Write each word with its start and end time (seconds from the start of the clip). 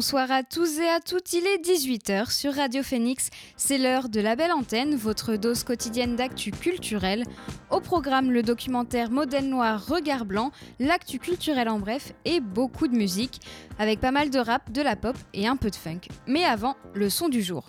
Bonsoir 0.00 0.30
à 0.30 0.42
tous 0.42 0.78
et 0.78 0.88
à 0.88 0.98
toutes, 0.98 1.34
il 1.34 1.46
est 1.46 1.62
18h 1.62 2.30
sur 2.30 2.54
Radio 2.54 2.82
Phoenix. 2.82 3.28
C'est 3.58 3.76
l'heure 3.76 4.08
de 4.08 4.18
la 4.18 4.34
belle 4.34 4.50
antenne, 4.50 4.96
votre 4.96 5.36
dose 5.36 5.62
quotidienne 5.62 6.16
d'actu 6.16 6.52
culturel. 6.52 7.22
Au 7.70 7.80
programme, 7.80 8.30
le 8.30 8.42
documentaire 8.42 9.10
Modèle 9.10 9.50
Noir 9.50 9.86
Regard 9.86 10.24
Blanc, 10.24 10.52
l'actu 10.78 11.18
culturel 11.18 11.68
en 11.68 11.78
bref 11.78 12.14
et 12.24 12.40
beaucoup 12.40 12.88
de 12.88 12.96
musique, 12.96 13.42
avec 13.78 14.00
pas 14.00 14.10
mal 14.10 14.30
de 14.30 14.38
rap, 14.38 14.72
de 14.72 14.80
la 14.80 14.96
pop 14.96 15.18
et 15.34 15.46
un 15.46 15.56
peu 15.56 15.68
de 15.68 15.76
funk. 15.76 16.08
Mais 16.26 16.44
avant, 16.44 16.76
le 16.94 17.10
son 17.10 17.28
du 17.28 17.42
jour. 17.42 17.66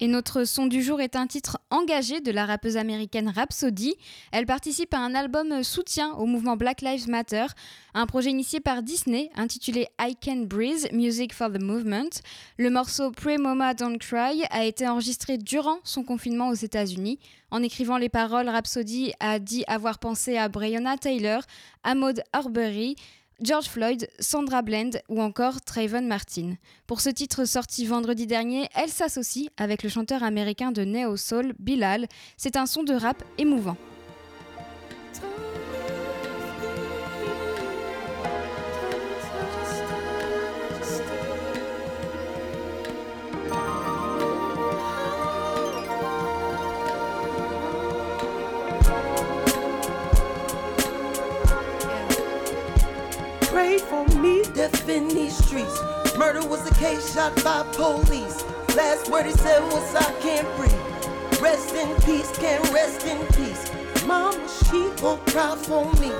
Et 0.00 0.06
notre 0.06 0.44
son 0.44 0.66
du 0.66 0.80
jour 0.80 1.00
est 1.00 1.16
un 1.16 1.26
titre 1.26 1.58
engagé 1.70 2.20
de 2.20 2.30
la 2.30 2.46
rappeuse 2.46 2.76
américaine 2.76 3.32
Rhapsody. 3.34 3.96
Elle 4.30 4.46
participe 4.46 4.94
à 4.94 4.98
un 4.98 5.12
album 5.12 5.64
soutien 5.64 6.12
au 6.14 6.24
mouvement 6.24 6.56
Black 6.56 6.82
Lives 6.82 7.08
Matter, 7.08 7.46
un 7.94 8.06
projet 8.06 8.30
initié 8.30 8.60
par 8.60 8.84
Disney 8.84 9.28
intitulé 9.34 9.88
I 10.00 10.14
Can 10.24 10.44
Breathe, 10.46 10.92
Music 10.92 11.34
for 11.34 11.50
the 11.50 11.60
Movement. 11.60 12.10
Le 12.58 12.70
morceau 12.70 13.10
Pray 13.10 13.38
Mama 13.38 13.74
Don't 13.74 13.98
Cry 13.98 14.44
a 14.50 14.64
été 14.64 14.86
enregistré 14.86 15.36
durant 15.36 15.78
son 15.82 16.04
confinement 16.04 16.50
aux 16.50 16.54
États-Unis. 16.54 17.18
En 17.50 17.64
écrivant 17.64 17.96
les 17.96 18.08
paroles, 18.08 18.48
Rhapsody 18.48 19.12
a 19.18 19.40
dit 19.40 19.64
avoir 19.66 19.98
pensé 19.98 20.36
à 20.36 20.48
Breonna 20.48 20.96
Taylor, 20.96 21.42
à 21.82 21.96
Maud 21.96 22.22
Arbery, 22.32 22.94
George 23.40 23.68
Floyd, 23.68 24.08
Sandra 24.18 24.62
Blend 24.62 24.90
ou 25.08 25.22
encore 25.22 25.60
Trayvon 25.60 26.02
Martin. 26.02 26.54
Pour 26.88 27.00
ce 27.00 27.08
titre 27.08 27.44
sorti 27.44 27.86
vendredi 27.86 28.26
dernier, 28.26 28.68
elle 28.74 28.88
s'associe 28.88 29.48
avec 29.56 29.84
le 29.84 29.88
chanteur 29.88 30.24
américain 30.24 30.72
de 30.72 30.84
Neo 30.84 31.16
Soul, 31.16 31.54
Bilal. 31.60 32.06
C'est 32.36 32.56
un 32.56 32.66
son 32.66 32.82
de 32.82 32.94
rap 32.94 33.22
émouvant. 33.38 33.76
Murder 56.28 56.46
was 56.46 56.70
a 56.70 56.74
case 56.74 57.14
shot 57.14 57.34
by 57.42 57.62
police. 57.72 58.44
Last 58.76 59.10
word 59.10 59.24
he 59.24 59.32
said 59.32 59.62
was, 59.72 59.94
I 59.94 60.12
can't 60.20 60.46
breathe. 60.58 61.40
Rest 61.40 61.74
in 61.74 61.88
peace, 62.02 62.30
can't 62.36 62.62
rest 62.70 63.06
in 63.06 63.16
peace. 63.28 63.72
Mama, 64.04 64.36
she 64.46 64.90
gon' 65.00 65.18
cry 65.24 65.56
for 65.56 65.86
me. 65.94 66.10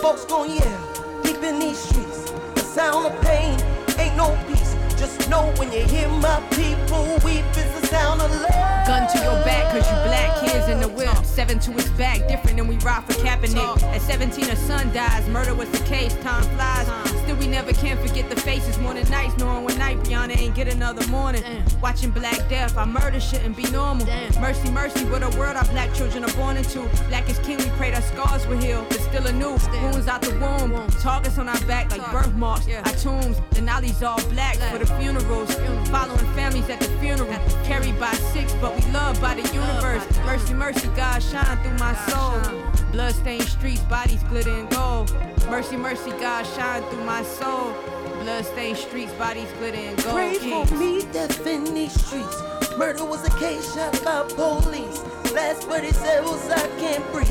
Folks 0.00 0.24
gon' 0.24 0.50
yell, 0.50 1.22
deep 1.22 1.40
in 1.44 1.60
these 1.60 1.78
streets. 1.78 2.32
The 2.56 2.60
sound 2.62 3.06
of 3.06 3.22
pain 3.22 3.54
ain't 4.00 4.16
no 4.16 4.36
peace. 4.48 4.74
Just 4.98 5.30
know 5.30 5.52
when 5.54 5.70
you 5.70 5.84
hear 5.84 6.08
my 6.08 6.40
people 6.50 7.04
weep, 7.24 7.44
it's 7.54 7.80
the 7.82 7.86
sound 7.86 8.20
of 8.20 8.32
love. 8.32 8.86
Gun 8.88 9.08
to 9.12 9.18
your 9.18 9.44
back, 9.44 9.70
cause 9.70 9.88
you 9.88 9.96
black 10.10 10.40
kids 10.40 10.66
in 10.66 10.80
the 10.80 10.88
whip. 10.88 11.14
Seven 11.24 11.60
to 11.60 11.70
his 11.70 11.88
back, 11.90 12.26
different 12.26 12.56
than 12.56 12.66
we 12.66 12.78
ride 12.78 13.04
for 13.04 13.12
Kaepernick. 13.12 13.80
At 13.94 14.02
17, 14.02 14.44
a 14.44 14.56
son 14.56 14.92
dies, 14.92 15.28
murder 15.28 15.54
was 15.54 15.70
the 15.70 15.84
case, 15.84 16.16
time 16.16 16.42
flies. 16.56 17.21
We 17.38 17.46
never 17.46 17.72
can 17.72 17.96
forget 17.96 18.28
the 18.28 18.36
faces 18.36 18.76
than 18.76 19.10
nights, 19.10 19.36
knowing 19.38 19.64
one 19.64 19.78
night 19.78 19.98
Brianna 19.98 20.36
ain't 20.36 20.54
get 20.54 20.68
another 20.68 21.06
morning. 21.08 21.42
Watching 21.80 22.10
Black 22.10 22.36
Death, 22.48 22.76
our 22.76 22.86
murder 22.86 23.20
shouldn't 23.20 23.56
be 23.56 23.64
normal. 23.70 24.06
Mercy, 24.40 24.70
mercy, 24.70 25.04
what 25.06 25.22
a 25.22 25.38
world 25.38 25.56
our 25.56 25.64
black 25.66 25.92
children 25.94 26.24
are 26.24 26.32
born 26.34 26.56
into. 26.56 26.80
Black 27.08 27.28
is 27.30 27.38
king, 27.40 27.58
we 27.58 27.68
prayed 27.70 27.94
our 27.94 28.02
scars 28.02 28.46
were 28.46 28.56
healed, 28.56 28.86
but 28.88 29.00
still 29.00 29.26
a 29.26 29.30
anew. 29.30 29.56
Wounds 29.82 30.08
out 30.08 30.22
the 30.22 30.32
womb, 30.38 30.86
targets 31.00 31.38
on 31.38 31.48
our 31.48 31.60
back 31.66 31.90
like 31.90 32.12
birthmarks. 32.12 32.68
Our 32.68 32.82
tombs, 32.96 33.38
the 33.50 33.60
Denali's 33.60 34.02
all 34.02 34.22
black 34.30 34.56
for 34.56 34.78
the 34.78 34.86
funerals. 34.98 35.54
Following 35.88 36.26
families 36.34 36.68
at 36.68 36.80
the 36.80 36.88
funeral, 36.98 37.28
carried 37.64 37.98
by 37.98 38.12
six, 38.32 38.52
but 38.60 38.74
we 38.74 38.82
loved 38.92 39.20
by 39.20 39.34
the 39.34 39.42
universe. 39.54 40.04
Mercy, 40.24 40.54
mercy, 40.54 40.88
God 40.96 41.22
shine 41.22 41.58
through 41.62 41.78
my 41.78 41.94
soul. 42.08 42.71
Bloodstained 42.92 43.44
streets, 43.44 43.80
bodies 43.84 44.22
glitter 44.24 44.50
and 44.50 44.68
gold. 44.68 45.16
Mercy, 45.48 45.76
mercy, 45.78 46.10
God 46.10 46.44
shine 46.44 46.82
through 46.90 47.04
my 47.04 47.22
soul. 47.22 47.72
Bloodstained 48.20 48.76
streets, 48.76 49.12
bodies 49.14 49.50
glitter 49.58 49.78
and 49.78 49.96
gold. 50.02 50.14
Pray 50.14 50.38
Kings. 50.38 50.68
for 50.68 50.76
me, 50.76 51.02
death 51.10 51.46
in 51.46 51.64
these 51.72 51.92
streets. 52.04 52.42
Murder 52.76 53.06
was 53.06 53.26
a 53.26 53.30
case 53.38 53.74
shot 53.74 53.92
by 54.04 54.22
police. 54.34 55.02
Last 55.32 55.66
word 55.68 55.84
he 55.84 55.92
said 55.92 56.22
was, 56.22 56.50
I 56.50 56.68
can't 56.78 57.04
breathe. 57.12 57.30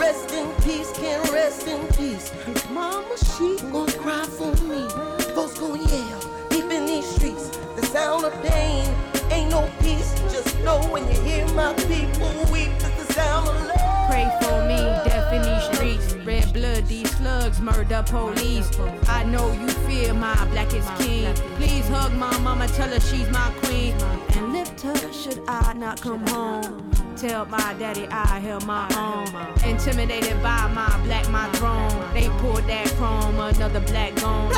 Rest 0.00 0.32
in 0.32 0.50
peace, 0.62 0.90
can't 0.92 1.30
rest 1.30 1.66
in 1.68 1.86
peace. 1.88 2.32
Mama, 2.70 3.16
she 3.36 3.58
gon' 3.70 3.88
cry 4.00 4.24
for 4.24 4.50
me. 4.64 4.88
Folks 5.34 5.58
gon' 5.58 5.76
yell 5.76 6.20
deep 6.48 6.70
in 6.70 6.86
these 6.86 7.06
streets. 7.06 7.48
The 7.76 7.84
sound 7.84 8.24
of 8.24 8.32
pain 8.42 8.88
ain't 9.30 9.50
no 9.50 9.70
peace. 9.80 10.14
Just 10.32 10.58
know 10.60 10.80
when 10.88 11.06
you 11.12 11.20
hear 11.20 11.46
my 11.48 11.74
people 11.74 12.32
weep, 12.50 12.72
Pray 13.16 14.30
for 14.40 14.64
me, 14.66 14.76
death 15.04 15.32
in 15.32 15.42
these 15.42 15.64
streets. 15.74 16.14
Red 16.26 16.52
blood, 16.52 16.86
these 16.86 17.10
slugs, 17.16 17.60
murder 17.60 18.04
police. 18.06 18.70
I 19.08 19.24
know 19.24 19.52
you 19.52 19.68
fear 19.86 20.12
my 20.14 20.36
blackest 20.50 20.94
king. 20.96 21.34
Please 21.56 21.88
hug 21.88 22.12
my 22.14 22.36
mama, 22.38 22.68
tell 22.68 22.88
her 22.88 23.00
she's 23.00 23.28
my 23.30 23.50
queen. 23.62 23.94
And 24.34 24.52
lift 24.52 24.80
her 24.82 25.12
should 25.12 25.42
I 25.48 25.72
not 25.72 26.00
come 26.00 26.26
home. 26.26 26.90
Tell 27.16 27.46
my 27.46 27.74
daddy 27.78 28.06
I 28.08 28.38
held 28.40 28.66
my 28.66 28.86
own. 28.94 29.26
Intimidated 29.68 30.42
by 30.42 30.70
my 30.74 31.00
black, 31.04 31.28
my 31.30 31.48
throne. 31.52 31.90
They 32.12 32.28
pulled 32.40 32.64
that 32.68 32.86
chrome, 32.98 33.40
another 33.40 33.80
black 33.80 34.14
gone. 34.16 34.52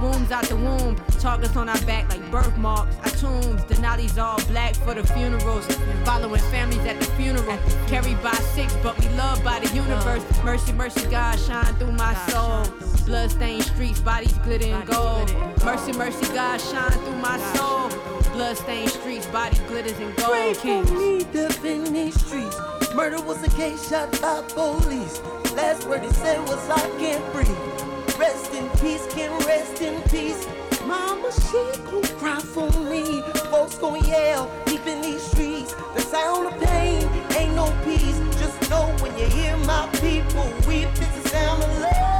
Wounds 0.00 0.30
out 0.30 0.44
the 0.44 0.56
womb, 0.56 0.96
targets 1.18 1.56
on 1.56 1.68
our 1.68 1.80
back 1.82 2.08
like 2.08 2.30
birthmarks. 2.30 2.96
Our 3.04 3.10
tombs, 3.20 3.62
Denali's 3.64 4.16
all 4.16 4.40
black 4.48 4.74
for 4.76 4.94
the 4.94 5.06
funerals. 5.06 5.66
Following 6.04 6.40
families 6.50 6.80
at 6.86 6.98
the 6.98 7.06
funeral. 7.16 7.58
Carried 7.86 8.22
by 8.22 8.32
six, 8.54 8.74
but 8.82 8.98
we 8.98 9.08
loved 9.10 9.44
by 9.44 9.60
the 9.60 9.68
universe. 9.74 10.24
Mercy, 10.42 10.72
mercy, 10.72 11.06
God 11.10 11.38
shine 11.38 11.74
through 11.74 11.92
my 11.92 12.14
soul. 12.28 12.64
Bloodstained 13.04 13.64
streets, 13.64 14.00
bodies 14.00 14.32
glitter 14.38 14.68
in 14.68 14.84
gold. 14.86 15.34
Mercy, 15.64 15.92
mercy, 15.92 16.26
God 16.32 16.58
shine 16.58 16.90
through 16.92 17.16
my 17.16 17.38
soul. 17.54 17.88
Bloodstained 18.32 18.90
streets, 18.90 19.26
bodies 19.26 19.60
glitters 19.68 19.98
in 20.00 20.12
Pray 20.14 20.54
gold. 20.54 20.56
for 20.56 20.62
Kings. 20.62 20.90
me, 20.92 21.74
in 21.74 21.92
these 21.92 22.18
streets. 22.24 22.56
Murder 22.94 23.20
was 23.22 23.42
a 23.42 23.50
case 23.50 23.88
shot 23.90 24.10
by 24.22 24.42
police. 24.48 25.20
Last 25.54 25.86
word 25.86 26.02
he 26.02 26.10
said 26.12 26.40
was, 26.48 26.68
I 26.70 26.80
can't 26.98 27.32
breathe. 27.32 27.79
Rest 28.20 28.52
in 28.52 28.68
peace, 28.80 29.06
can 29.14 29.30
rest 29.46 29.80
in 29.80 29.98
peace. 30.10 30.46
Mama, 30.86 31.32
she 31.32 31.62
gon' 31.90 32.02
cry 32.18 32.38
for 32.38 32.70
me. 32.80 33.22
Folks 33.50 33.76
gon' 33.76 34.04
yell 34.04 34.50
deep 34.66 34.86
in 34.86 35.00
these 35.00 35.22
streets. 35.22 35.74
The 35.94 36.02
sound 36.02 36.48
of 36.48 36.60
pain 36.60 37.08
ain't 37.38 37.54
no 37.54 37.72
peace. 37.82 38.18
Just 38.38 38.68
know 38.68 38.94
when 39.00 39.16
you 39.18 39.24
hear 39.24 39.56
my 39.64 39.88
people 40.02 40.52
weep, 40.68 40.88
it's 40.96 41.22
the 41.22 41.28
sound 41.30 41.62
of 41.62 41.78
love. 41.80 42.19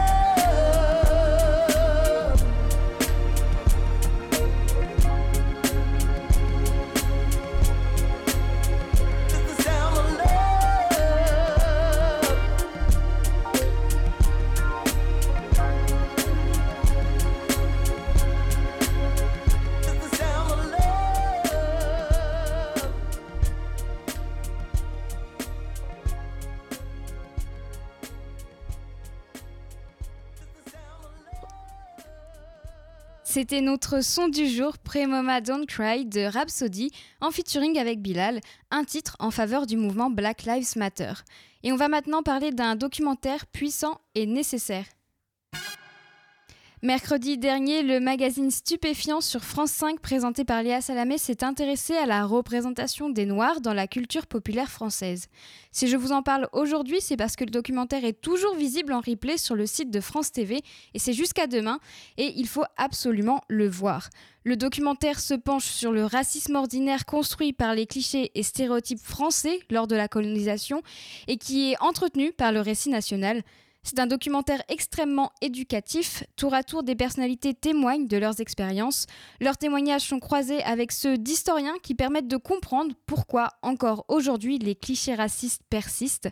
C'était 33.32 33.61
notre 33.61 34.03
son 34.03 34.27
du 34.27 34.49
jour, 34.49 34.77
Premoma 34.79 35.41
Don't 35.41 35.65
Cry 35.65 36.05
de 36.05 36.23
Rhapsody, 36.23 36.91
en 37.21 37.31
featuring 37.31 37.79
avec 37.79 38.03
Bilal, 38.03 38.41
un 38.73 38.82
titre 38.82 39.15
en 39.21 39.31
faveur 39.31 39.67
du 39.67 39.77
mouvement 39.77 40.11
Black 40.11 40.43
Lives 40.43 40.73
Matter. 40.75 41.12
Et 41.62 41.71
on 41.71 41.77
va 41.77 41.87
maintenant 41.87 42.25
parler 42.25 42.50
d'un 42.50 42.75
documentaire 42.75 43.47
puissant 43.47 44.00
et 44.17 44.27
nécessaire. 44.27 44.85
Mercredi 46.82 47.37
dernier, 47.37 47.82
le 47.82 48.00
magazine 48.00 48.50
Stupéfiant 48.50 49.21
sur 49.21 49.44
France 49.44 49.71
5 49.73 50.00
présenté 50.00 50.47
par 50.47 50.62
Léa 50.62 50.81
Salamé 50.81 51.19
s'est 51.19 51.44
intéressé 51.44 51.94
à 51.94 52.06
la 52.06 52.25
représentation 52.25 53.11
des 53.11 53.27
Noirs 53.27 53.61
dans 53.61 53.75
la 53.75 53.87
culture 53.87 54.27
populaire 54.27 54.71
française. 54.71 55.27
Si 55.73 55.88
je 55.88 55.99
vous 55.99 56.12
en 56.12 56.23
parle 56.23 56.49
aujourd'hui, 56.55 57.03
c'est 57.03 57.19
parce 57.19 57.37
que 57.37 57.44
le 57.44 57.50
documentaire 57.50 58.06
est 58.06 58.19
toujours 58.23 58.55
visible 58.55 58.94
en 58.94 59.00
replay 59.00 59.37
sur 59.37 59.56
le 59.56 59.67
site 59.67 59.91
de 59.91 60.00
France 60.00 60.32
TV 60.32 60.62
et 60.94 60.99
c'est 60.99 61.12
jusqu'à 61.12 61.47
demain 61.47 61.81
et 62.17 62.32
il 62.37 62.49
faut 62.49 62.65
absolument 62.79 63.43
le 63.49 63.69
voir. 63.69 64.09
Le 64.44 64.56
documentaire 64.56 65.21
se 65.21 65.35
penche 65.35 65.67
sur 65.67 65.93
le 65.93 66.06
racisme 66.06 66.56
ordinaire 66.56 67.05
construit 67.05 67.53
par 67.53 67.75
les 67.75 67.85
clichés 67.85 68.31
et 68.35 68.43
stéréotypes 68.43 69.05
français 69.05 69.61
lors 69.71 69.87
de 69.87 69.97
la 69.97 70.09
colonisation 70.09 70.81
et 71.29 71.37
qui 71.37 71.73
est 71.73 71.83
entretenu 71.83 72.33
par 72.33 72.53
le 72.53 72.62
récit 72.62 72.88
national. 72.88 73.43
C'est 73.82 73.99
un 73.99 74.06
documentaire 74.06 74.62
extrêmement 74.69 75.32
éducatif. 75.41 76.23
Tour 76.37 76.53
à 76.53 76.62
tour, 76.62 76.82
des 76.82 76.94
personnalités 76.94 77.55
témoignent 77.55 78.06
de 78.06 78.19
leurs 78.19 78.41
expériences. 78.41 79.06
Leurs 79.41 79.56
témoignages 79.56 80.03
sont 80.03 80.21
croisés 80.21 80.62
avec 80.65 80.93
ceux 80.93 81.17
d'historiens 81.17 81.77
qui 81.82 81.94
permettent 81.94 82.29
de 82.29 82.37
comprendre 82.37 82.94
pourquoi, 83.06 83.49
encore 83.62 84.05
aujourd'hui, 84.09 84.59
les 84.59 84.75
clichés 84.75 85.15
racistes 85.15 85.62
persistent. 85.71 86.29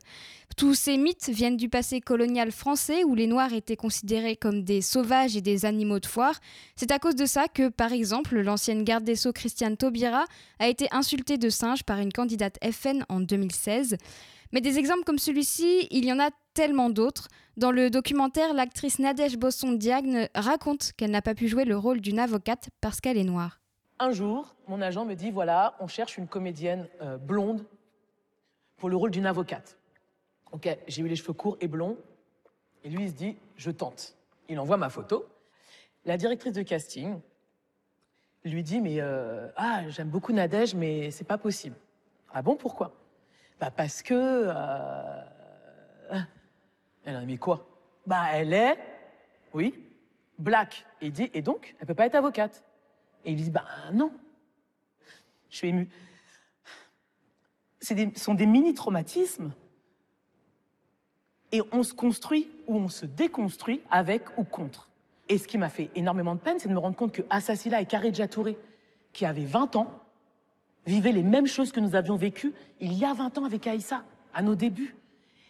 Tous 0.58 0.74
ces 0.74 0.98
mythes 0.98 1.30
viennent 1.30 1.56
du 1.56 1.70
passé 1.70 2.00
colonial 2.00 2.52
français 2.52 3.04
où 3.04 3.14
les 3.14 3.26
Noirs 3.26 3.52
étaient 3.54 3.76
considérés 3.76 4.36
comme 4.36 4.62
des 4.62 4.82
sauvages 4.82 5.36
et 5.36 5.40
des 5.40 5.64
animaux 5.64 6.00
de 6.00 6.06
foire. 6.06 6.38
C'est 6.76 6.90
à 6.90 6.98
cause 6.98 7.16
de 7.16 7.26
ça 7.26 7.48
que, 7.48 7.68
par 7.68 7.92
exemple, 7.92 8.38
l'ancienne 8.40 8.84
garde 8.84 9.04
des 9.04 9.16
Sceaux 9.16 9.32
Christiane 9.32 9.76
Taubira 9.76 10.24
a 10.58 10.68
été 10.68 10.86
insultée 10.90 11.38
de 11.38 11.48
singe 11.48 11.84
par 11.84 11.98
une 11.98 12.12
candidate 12.12 12.58
FN 12.70 13.04
en 13.08 13.20
2016. 13.20 13.96
Mais 14.52 14.60
des 14.60 14.78
exemples 14.78 15.04
comme 15.04 15.18
celui-ci, 15.18 15.88
il 15.90 16.04
y 16.04 16.12
en 16.12 16.18
a 16.18 16.30
tellement 16.54 16.90
d'autres. 16.90 17.28
Dans 17.56 17.70
le 17.70 17.90
documentaire, 17.90 18.54
l'actrice 18.54 18.98
Nadège 18.98 19.36
Bosson-Diagne 19.36 20.28
raconte 20.34 20.92
qu'elle 20.96 21.10
n'a 21.10 21.22
pas 21.22 21.34
pu 21.34 21.48
jouer 21.48 21.64
le 21.64 21.76
rôle 21.76 22.00
d'une 22.00 22.18
avocate 22.18 22.70
parce 22.80 23.00
qu'elle 23.00 23.18
est 23.18 23.24
noire. 23.24 23.60
Un 23.98 24.12
jour, 24.12 24.54
mon 24.68 24.80
agent 24.80 25.04
me 25.04 25.14
dit 25.14 25.30
voilà, 25.30 25.76
on 25.80 25.88
cherche 25.88 26.18
une 26.18 26.28
comédienne 26.28 26.88
euh, 27.02 27.18
blonde 27.18 27.64
pour 28.76 28.88
le 28.88 28.96
rôle 28.96 29.10
d'une 29.10 29.26
avocate. 29.26 29.76
Ok, 30.52 30.68
j'ai 30.86 31.02
eu 31.02 31.08
les 31.08 31.16
cheveux 31.16 31.32
courts 31.32 31.56
et 31.60 31.68
blonds. 31.68 31.98
Et 32.84 32.90
lui, 32.90 33.04
il 33.04 33.08
se 33.08 33.14
dit 33.14 33.36
je 33.56 33.70
tente. 33.70 34.14
Il 34.48 34.58
envoie 34.58 34.76
ma 34.76 34.88
photo. 34.88 35.26
La 36.04 36.16
directrice 36.16 36.52
de 36.52 36.62
casting 36.62 37.18
lui 38.44 38.62
dit 38.62 38.80
mais 38.80 39.00
euh, 39.00 39.48
ah 39.56 39.88
j'aime 39.90 40.08
beaucoup 40.08 40.32
Nadège 40.32 40.74
mais 40.74 41.10
c'est 41.10 41.26
pas 41.26 41.38
possible. 41.38 41.76
Ah 42.32 42.40
bon 42.40 42.56
pourquoi? 42.56 42.92
Bah 43.60 43.70
parce 43.70 44.02
que. 44.02 44.14
Euh... 44.14 45.22
Elle 47.05 47.16
a 47.16 47.25
mis 47.25 47.38
quoi? 47.38 47.66
Bah 48.06 48.26
elle 48.32 48.52
est, 48.52 48.78
oui, 49.55 49.75
black. 50.38 50.84
Et 51.00 51.12
et 51.32 51.43
donc 51.43 51.75
elle 51.81 51.87
peut 51.87 51.94
pas 51.94 52.06
être 52.06 52.14
avocate. 52.14 52.62
Et 53.25 53.32
il 53.32 53.43
dit 53.43 53.50
bah 53.50 53.64
non. 53.93 54.12
Je 55.50 55.56
suis 55.56 55.69
ému. 55.69 55.88
Ce 57.81 57.94
sont 58.16 58.34
des 58.34 58.46
mini 58.46 58.75
traumatismes. 58.75 59.52
Et 61.52 61.62
on 61.72 61.82
se 61.82 61.94
construit 61.94 62.50
ou 62.66 62.76
on 62.76 62.88
se 62.88 63.06
déconstruit 63.06 63.81
avec 63.90 64.37
ou 64.37 64.44
contre. 64.44 64.88
Et 65.31 65.38
ce 65.38 65.49
qui 65.49 65.56
m'a 65.56 65.70
fait 65.70 65.90
énormément 65.94 66.34
de 66.34 66.40
peine, 66.40 66.58
c'est 66.58 66.69
de 66.69 66.75
me 66.75 66.78
rendre 66.78 66.96
compte 66.96 67.12
que 67.12 67.22
Assassila 67.31 67.81
et 67.81 67.87
Karidja 67.87 68.28
Touré, 68.28 68.58
qui 69.12 69.25
avaient 69.25 69.44
20 69.44 69.76
ans, 69.76 70.02
vivaient 70.88 71.12
les 71.12 71.23
mêmes 71.23 71.46
choses 71.46 71.73
que 71.73 71.81
nous 71.81 71.94
avions 71.94 72.17
vécues 72.17 72.52
il 72.81 72.93
y 72.94 73.05
a 73.05 73.12
20 73.12 73.38
ans 73.38 73.44
avec 73.44 73.67
Aïssa, 73.67 74.05
à 74.35 74.43
nos 74.43 74.55
débuts. 74.55 74.96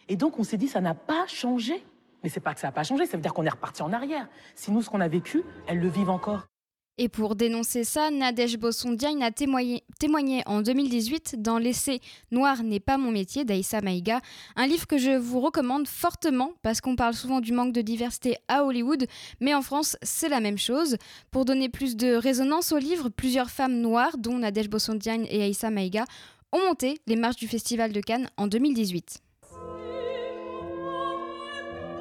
Et 0.09 0.17
donc 0.17 0.39
on 0.39 0.45
s'est 0.45 0.57
dit, 0.57 0.69
ça 0.69 0.81
n'a 0.81 0.95
pas 0.95 1.27
changé. 1.27 1.85
Mais 2.23 2.29
c'est 2.29 2.41
pas 2.41 2.55
que 2.55 2.61
ça 2.61 2.69
n'a 2.69 2.73
pas 2.73 2.83
changé, 2.83 3.07
ça 3.07 3.17
veut 3.17 3.23
dire 3.23 3.33
qu'on 3.33 3.47
est 3.47 3.51
reparti 3.51 3.83
en 3.83 3.93
arrière. 3.93 4.29
Si 4.55 4.73
nous, 4.73 4.83
ce 4.83 4.91
qu'on 4.91 5.01
a 5.01 5.09
vécu, 5.09 5.45
elles 5.67 5.79
le 5.79 5.89
vivent 5.89 6.11
encore. 6.11 6.49
Et 7.01 7.09
pour 7.09 7.37
dénoncer 7.37 7.85
ça, 7.85 8.11
Nadège 8.11 8.59
Bosson-Diagne 8.59 9.23
a 9.23 9.31
témoigné, 9.31 10.43
en 10.47 10.63
2018 10.63 11.41
dans 11.41 11.59
l'essai 11.59 12.01
Noir 12.33 12.65
n'est 12.65 12.81
pas 12.81 12.99
mon 12.99 13.13
métier 13.13 13.45
d'Aïssa 13.45 13.81
Maïga, 13.81 14.21
un 14.57 14.67
livre 14.67 14.89
que 14.89 14.99
je 14.99 15.13
vous 15.17 15.39
recommande 15.39 15.87
fortement 15.87 16.51
parce 16.63 16.81
qu'on 16.81 16.97
parle 16.97 17.15
souvent 17.15 17.41
du 17.41 17.53
manque 17.53 17.73
de 17.73 17.83
diversité 17.83 18.37
à 18.49 18.65
Hollywood, 18.65 19.07
mais 19.41 19.55
en 19.55 19.63
France 19.63 19.97
c'est 20.03 20.29
la 20.29 20.41
même 20.41 20.59
chose. 20.59 20.97
Pour 21.31 21.45
donner 21.45 21.69
plus 21.69 21.97
de 21.97 22.15
résonance 22.15 22.73
au 22.73 22.79
livre, 22.79 23.11
plusieurs 23.11 23.51
femmes 23.51 23.81
noires, 23.81 24.19
dont 24.19 24.39
Nadège 24.39 24.69
Bosson-Diagne 24.69 25.29
et 25.31 25.45
Aïssa 25.45 25.71
Maïga, 25.71 26.05
ont 26.51 26.59
monté 26.67 27.01
les 27.07 27.17
marches 27.17 27.37
du 27.37 27.47
Festival 27.47 27.93
de 27.93 28.01
Cannes 28.01 28.29
en 28.37 28.49
2018 28.49 29.23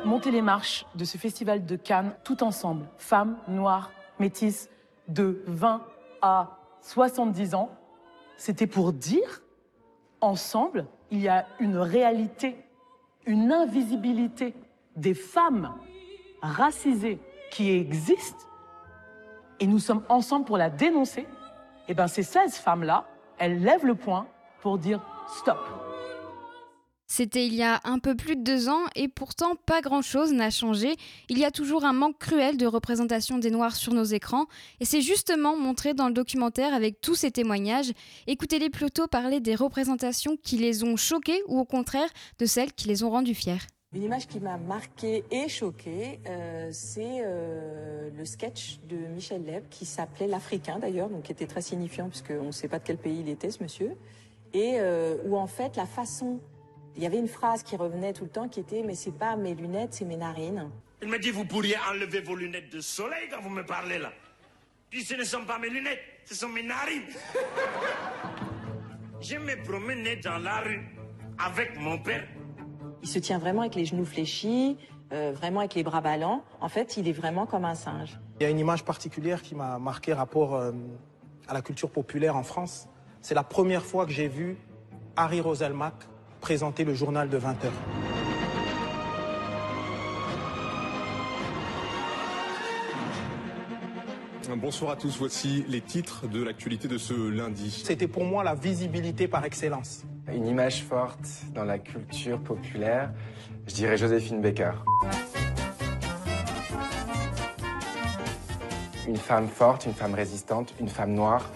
monter 0.06 0.32
les 0.32 0.42
marches 0.42 0.86
de 0.96 1.04
ce 1.04 1.18
festival 1.18 1.66
de 1.66 1.76
Cannes 1.76 2.14
tout 2.24 2.42
ensemble, 2.42 2.86
femmes, 2.98 3.36
noires, 3.50 3.92
métisses, 4.20 4.70
de 5.08 5.44
20 5.48 5.82
à 6.22 6.58
70 6.82 7.56
ans, 7.56 7.70
c'était 8.38 8.68
pour 8.68 8.94
dire, 8.94 9.42
ensemble, 10.22 10.86
il 11.12 11.20
y 11.20 11.28
a 11.28 11.46
une 11.60 11.78
réalité, 11.78 12.58
une 13.26 13.52
invisibilité 13.52 14.54
des 14.96 15.14
femmes 15.14 15.74
racisées 16.42 17.20
qui 17.52 17.72
existent, 17.72 18.46
et 19.60 19.68
nous 19.68 19.80
sommes 19.80 20.04
ensemble 20.10 20.46
pour 20.46 20.58
la 20.58 20.70
dénoncer. 20.70 21.26
Et 21.88 21.94
bien 21.94 22.08
ces 22.08 22.24
16 22.24 22.58
femmes-là, 22.58 23.06
elles 23.40 23.62
lèvent 23.62 23.86
le 23.86 23.96
poing 23.96 24.28
pour 24.62 24.78
dire 24.78 25.02
stop. 25.28 25.58
C'était 27.08 27.48
il 27.48 27.56
y 27.56 27.64
a 27.64 27.80
un 27.86 28.00
peu 28.00 28.16
plus 28.16 28.36
de 28.36 28.44
deux 28.44 28.68
ans 28.68 28.84
et 28.96 29.08
pourtant 29.08 29.56
pas 29.56 29.80
grand-chose 29.82 30.34
n'a 30.34 30.50
changé. 30.50 30.96
Il 31.30 31.40
y 31.40 31.46
a 31.46 31.52
toujours 31.52 31.86
un 31.86 31.94
manque 31.94 32.18
cruel 32.20 32.58
de 32.58 32.66
représentation 32.66 33.38
des 33.38 33.50
Noirs 33.50 33.78
sur 33.78 33.94
nos 33.94 34.04
écrans 34.04 34.46
et 34.82 34.86
c'est 34.86 35.02
justement 35.02 35.58
montré 35.58 35.94
dans 35.94 36.10
le 36.10 36.14
documentaire 36.14 36.74
avec 36.74 37.00
tous 37.00 37.16
ces 37.16 37.32
témoignages. 37.32 37.94
Écoutez-les 38.28 38.70
plutôt 38.70 39.08
parler 39.08 39.40
des 39.40 39.56
représentations 39.56 40.36
qui 40.36 40.58
les 40.58 40.84
ont 40.84 40.98
choqués 40.98 41.42
ou 41.48 41.60
au 41.60 41.66
contraire 41.66 42.10
de 42.40 42.46
celles 42.46 42.74
qui 42.74 42.90
les 42.90 43.04
ont 43.04 43.10
rendus 43.10 43.36
fiers. 43.36 43.58
Une 43.94 44.04
image 44.04 44.28
qui 44.28 44.42
m'a 44.42 44.58
marquée 44.58 45.24
et 45.32 45.48
choquée, 45.48 46.20
euh, 46.28 46.68
c'est 46.74 47.22
euh, 47.24 48.10
le 48.18 48.26
sketch 48.26 48.80
de 48.90 48.98
Michel 49.16 49.46
Leb 49.46 49.64
qui 49.70 49.86
s'appelait 49.86 50.28
L'Africain 50.28 50.78
d'ailleurs, 50.78 51.10
donc 51.10 51.24
qui 51.24 51.32
était 51.32 51.48
très 51.48 51.62
signifiant 51.62 52.10
puisqu'on 52.10 52.48
ne 52.48 52.52
sait 52.52 52.68
pas 52.68 52.80
de 52.80 52.84
quel 52.84 52.98
pays 52.98 53.22
il 53.22 53.30
était 53.30 53.50
ce 53.50 53.64
monsieur, 53.64 53.94
et 54.54 54.74
euh, 54.76 55.16
où 55.26 55.38
en 55.38 55.48
fait 55.48 55.78
la 55.78 55.86
façon 55.86 56.42
il 56.98 57.04
y 57.04 57.06
avait 57.06 57.20
une 57.20 57.28
phrase 57.28 57.64
qui 57.64 57.76
revenait 57.76 58.12
tout 58.12 58.24
le 58.24 58.30
temps 58.30 58.50
qui 58.50 58.60
était 58.60 58.82
Mais 58.84 58.96
c'est 58.96 59.12
pas 59.12 59.36
mes 59.36 59.54
lunettes, 59.54 59.94
c'est 59.94 60.06
mes 60.06 60.18
narines. 60.18 60.70
Il 61.02 61.08
m'a 61.08 61.20
dit 61.20 61.30
Vous 61.30 61.46
pourriez 61.46 61.76
enlever 61.90 62.22
vos 62.22 62.36
lunettes 62.36 62.72
de 62.72 62.82
soleil 62.82 63.30
quand 63.32 63.42
vous 63.42 63.50
me 63.50 63.64
parlez 63.64 64.00
là. 64.00 64.12
Puis 64.90 65.04
ce 65.04 65.14
ne 65.14 65.24
sont 65.24 65.46
pas 65.46 65.60
mes 65.60 65.70
lunettes, 65.70 66.02
ce 66.26 66.34
sont 66.34 66.50
mes 66.50 66.64
narines. 66.64 67.04
Je 69.22 69.36
me 69.36 69.64
promenais 69.64 70.18
dans 70.18 70.38
la 70.38 70.60
rue 70.62 70.88
avec 71.38 71.80
mon 71.80 71.98
père. 71.98 72.28
Il 73.04 73.10
se 73.10 73.20
tient 73.20 73.38
vraiment 73.38 73.62
avec 73.62 73.76
les 73.76 73.86
genoux 73.86 74.06
fléchis, 74.06 74.78
euh, 75.12 75.32
vraiment 75.34 75.60
avec 75.62 75.76
les 75.76 75.84
bras 75.84 76.02
ballants. 76.02 76.44
En 76.62 76.70
fait, 76.70 76.98
il 76.98 77.08
est 77.08 77.14
vraiment 77.14 77.46
comme 77.46 77.66
un 77.66 77.76
singe. 77.76 78.20
Il 78.40 78.44
y 78.44 78.46
a 78.46 78.50
une 78.50 78.60
image 78.60 78.84
particulière 78.84 79.42
qui 79.42 79.56
m'a 79.56 79.80
marqué 79.80 80.14
rapport 80.14 80.56
euh, 80.56 80.72
à 81.48 81.54
la 81.54 81.62
culture 81.62 81.90
populaire 81.90 82.36
en 82.36 82.44
France. 82.44 82.88
C'est 83.22 83.36
la 83.36 83.44
première 83.44 83.86
fois 83.86 84.06
que 84.06 84.12
j'ai 84.12 84.28
vu 84.28 84.58
Harry 85.16 85.42
Roselmack 85.42 85.96
présenter 86.40 86.84
le 86.84 86.94
journal 86.94 87.30
de 87.30 87.38
20 87.38 87.50
heures. 87.66 87.72
Bonsoir 94.56 94.92
à 94.92 94.96
tous, 94.96 95.18
voici 95.20 95.66
les 95.68 95.82
titres 95.82 96.28
de 96.28 96.42
l'actualité 96.42 96.88
de 96.88 96.98
ce 96.98 97.14
lundi. 97.14 97.70
C'était 97.86 98.08
pour 98.08 98.24
moi 98.24 98.44
la 98.44 98.56
visibilité 98.56 99.28
par 99.28 99.46
excellence. 99.46 100.04
Une 100.34 100.48
image 100.48 100.84
forte 100.84 101.28
dans 101.54 101.64
la 101.64 101.78
culture 101.78 102.40
populaire, 102.40 103.12
je 103.68 103.76
dirais 103.76 103.98
Joséphine 103.98 104.42
Baker. 104.42 104.72
Une 109.08 109.18
femme 109.18 109.48
forte, 109.48 109.86
une 109.86 109.94
femme 109.94 110.16
résistante, 110.16 110.74
une 110.80 110.90
femme 110.90 111.14
noire. 111.14 111.50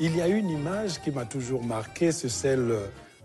Il 0.00 0.16
y 0.16 0.22
a 0.22 0.28
une 0.28 0.48
image 0.48 1.00
qui 1.00 1.10
m'a 1.10 1.24
toujours 1.24 1.64
marqué, 1.64 2.12
c'est 2.12 2.28
celle 2.28 2.72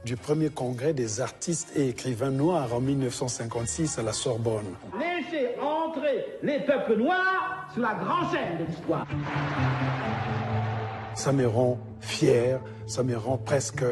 du 0.05 0.17
premier 0.17 0.49
congrès 0.49 0.93
des 0.93 1.21
artistes 1.21 1.71
et 1.75 1.89
écrivains 1.89 2.31
noirs 2.31 2.73
en 2.73 2.79
1956 2.79 3.99
à 3.99 4.01
la 4.01 4.11
Sorbonne. 4.11 4.73
Laissez 4.97 5.49
entrer 5.61 6.25
les 6.41 6.61
peuples 6.61 6.97
noirs 6.97 7.69
sur 7.73 7.83
la 7.83 7.93
grande 7.93 8.31
scène 8.31 8.57
de 8.59 8.65
l'histoire. 8.65 9.05
Ça 11.13 11.31
me 11.31 11.47
rend 11.47 11.77
fier, 12.01 12.59
ça 12.87 13.03
me 13.03 13.15
rend 13.15 13.37
presque 13.37 13.85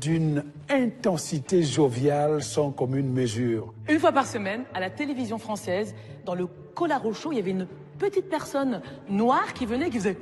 d'une 0.00 0.44
intensité 0.68 1.62
joviale 1.62 2.42
sans 2.42 2.72
commune 2.72 3.12
mesure. 3.12 3.72
Une 3.88 4.00
fois 4.00 4.10
par 4.10 4.26
semaine, 4.26 4.64
à 4.74 4.80
la 4.80 4.90
télévision 4.90 5.38
française, 5.38 5.94
dans 6.24 6.34
le 6.34 6.48
Colaro 6.74 7.12
Show, 7.12 7.30
il 7.30 7.36
y 7.36 7.40
avait 7.40 7.52
une 7.52 7.68
petite 7.98 8.28
personne 8.28 8.82
noire 9.08 9.52
qui 9.54 9.66
venait 9.66 9.88
qui 9.88 9.98
faisait 9.98 10.16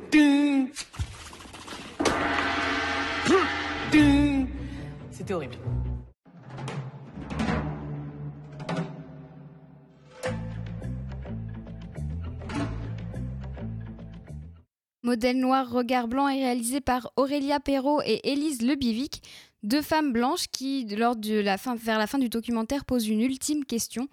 C'était 5.11 5.35
horrible. 5.35 5.57
Modèle 15.03 15.39
noir, 15.39 15.71
regard 15.71 16.07
blanc 16.07 16.29
est 16.29 16.43
réalisé 16.43 16.81
par 16.81 17.13
Aurélia 17.17 17.61
Perrault 17.61 18.03
et 18.05 18.31
Élise 18.31 18.61
Lebivic, 18.61 19.23
deux 19.63 19.81
femmes 19.81 20.13
blanches 20.13 20.49
qui, 20.49 20.85
lors 20.85 21.17
de 21.17 21.41
la 21.41 21.57
fin, 21.57 21.77
vers 21.77 21.99
la 21.99 22.07
fin 22.07 22.19
du 22.19 22.29
documentaire, 22.29 22.85
posent 22.85 23.09
une 23.09 23.23
ultime 23.23 23.65
question. 23.65 24.09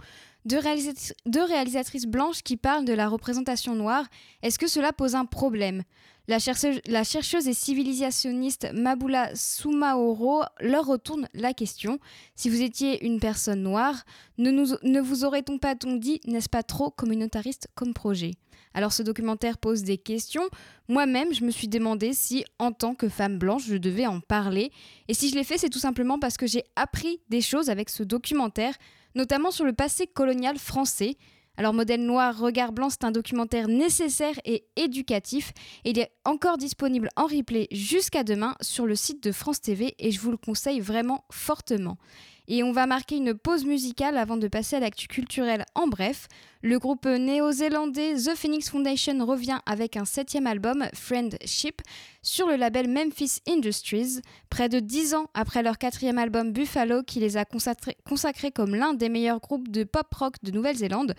Deux, 0.45 0.59
réalisatrices 0.59 2.05
blanches 2.05 2.43
qui 2.43 2.55
parlent 2.55 2.85
de 2.85 2.93
la 2.93 3.09
représentation 3.09 3.75
noire. 3.75 4.05
Est-ce 4.43 4.59
que 4.59 4.67
cela 4.67 4.93
pose 4.93 5.15
un 5.15 5.25
problème? 5.25 5.83
La 6.27 6.39
chercheuse, 6.39 7.47
et 7.47 7.53
civilisationniste 7.53 8.69
Mabula 8.73 9.35
Soumaoro 9.35 10.43
leur 10.59 10.85
retourne 10.85 11.27
la 11.33 11.53
question. 11.53 11.99
Si 12.35 12.49
vous 12.49 12.61
étiez 12.61 13.05
une 13.05 13.19
personne 13.19 13.61
noire, 13.61 14.05
ne 14.37 14.99
vous 15.01 15.23
aurait-on 15.23 15.57
pas 15.57 15.75
dit, 15.75 16.21
n'est-ce 16.25 16.49
pas 16.49 16.63
trop 16.63 16.89
communautariste 16.89 17.67
comme 17.75 17.93
projet? 17.93 18.31
Alors 18.73 18.91
ce 18.91 19.03
documentaire 19.03 19.57
pose 19.57 19.83
des 19.83 19.97
questions. 19.97 20.43
Moi-même, 20.89 21.33
je 21.33 21.45
me 21.45 21.51
suis 21.51 21.67
demandé 21.67 22.13
si, 22.13 22.43
en 22.59 22.71
tant 22.71 22.93
que 22.93 23.07
femme 23.07 23.37
blanche, 23.37 23.65
je 23.65 23.77
devais 23.77 24.05
en 24.05 24.19
parler. 24.19 24.71
Et 25.07 25.13
si 25.13 25.29
je 25.29 25.35
l'ai 25.35 25.43
fait, 25.43 25.57
c'est 25.57 25.69
tout 25.69 25.79
simplement 25.79 26.19
parce 26.19 26.37
que 26.37 26.45
j'ai 26.45 26.63
appris 26.75 27.21
des 27.29 27.41
choses 27.41 27.69
avec 27.69 27.89
ce 27.89 28.03
documentaire, 28.03 28.75
notamment 29.15 29.51
sur 29.51 29.65
le 29.65 29.73
passé 29.73 30.07
colonial 30.07 30.57
français. 30.57 31.17
Alors 31.57 31.73
Modèle 31.73 32.05
Noir, 32.05 32.37
Regard 32.37 32.73
Blanc, 32.73 32.89
c'est 32.89 33.05
un 33.05 33.11
documentaire 33.11 33.69
nécessaire 33.69 34.35
et 34.43 34.65
éducatif. 34.75 35.53
Il 35.85 35.97
est 35.97 36.11
encore 36.25 36.57
disponible 36.57 37.09
en 37.15 37.25
replay 37.25 37.67
jusqu'à 37.71 38.23
demain 38.23 38.55
sur 38.59 38.85
le 38.85 38.95
site 38.95 39.23
de 39.23 39.31
France 39.31 39.61
TV 39.61 39.95
et 39.97 40.11
je 40.11 40.19
vous 40.19 40.31
le 40.31 40.37
conseille 40.37 40.81
vraiment 40.81 41.23
fortement. 41.31 41.97
Et 42.47 42.63
on 42.63 42.71
va 42.71 42.85
marquer 42.85 43.17
une 43.17 43.33
pause 43.33 43.65
musicale 43.65 44.17
avant 44.17 44.37
de 44.37 44.47
passer 44.47 44.75
à 44.75 44.79
l'actu 44.79 45.07
culturelle 45.07 45.65
en 45.73 45.87
bref. 45.87 46.27
Le 46.61 46.79
groupe 46.79 47.05
néo-zélandais 47.05 48.15
The 48.15 48.35
Phoenix 48.35 48.69
Foundation 48.69 49.25
revient 49.25 49.59
avec 49.65 49.97
un 49.97 50.05
septième 50.05 50.47
album, 50.47 50.85
Friendship, 50.93 51.81
sur 52.21 52.47
le 52.47 52.55
label 52.55 52.87
Memphis 52.89 53.39
Industries, 53.47 54.21
près 54.49 54.69
de 54.69 54.79
dix 54.79 55.13
ans 55.13 55.27
après 55.33 55.63
leur 55.63 55.77
quatrième 55.77 56.17
album 56.17 56.51
Buffalo 56.51 57.03
qui 57.03 57.19
les 57.19 57.37
a 57.37 57.45
consacrés 57.45 58.51
comme 58.51 58.75
l'un 58.75 58.93
des 58.93 59.09
meilleurs 59.09 59.39
groupes 59.39 59.69
de 59.69 59.83
pop-rock 59.83 60.35
de 60.43 60.51
Nouvelle-Zélande. 60.51 61.15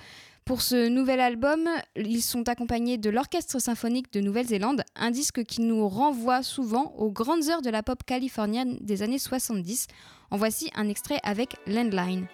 Pour 0.47 0.63
ce 0.63 0.87
nouvel 0.87 1.19
album, 1.19 1.69
ils 1.97 2.23
sont 2.23 2.49
accompagnés 2.49 2.99
de 2.99 3.11
l'Orchestre 3.11 3.61
symphonique 3.61 4.13
de 4.13 4.21
Nouvelle-Zélande, 4.21 4.85
un 4.95 5.11
disque 5.11 5.43
qui 5.43 5.61
nous 5.61 5.89
renvoie 5.89 6.45
souvent 6.45 6.95
aux 6.99 7.11
grandes 7.11 7.49
heures 7.51 7.63
de 7.63 7.71
la 7.71 7.83
pop 7.83 8.05
californienne 8.07 8.79
des 8.81 9.03
années 9.03 9.19
70. 9.19 9.89
En 10.31 10.37
voici 10.37 10.71
un 10.77 10.89
extrait 10.89 11.19
avec 11.25 11.57
Landline. 11.67 12.29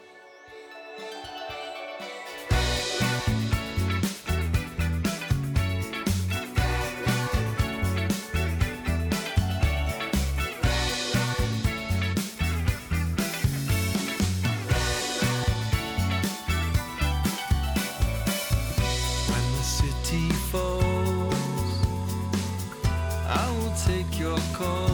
cold. 24.62 24.91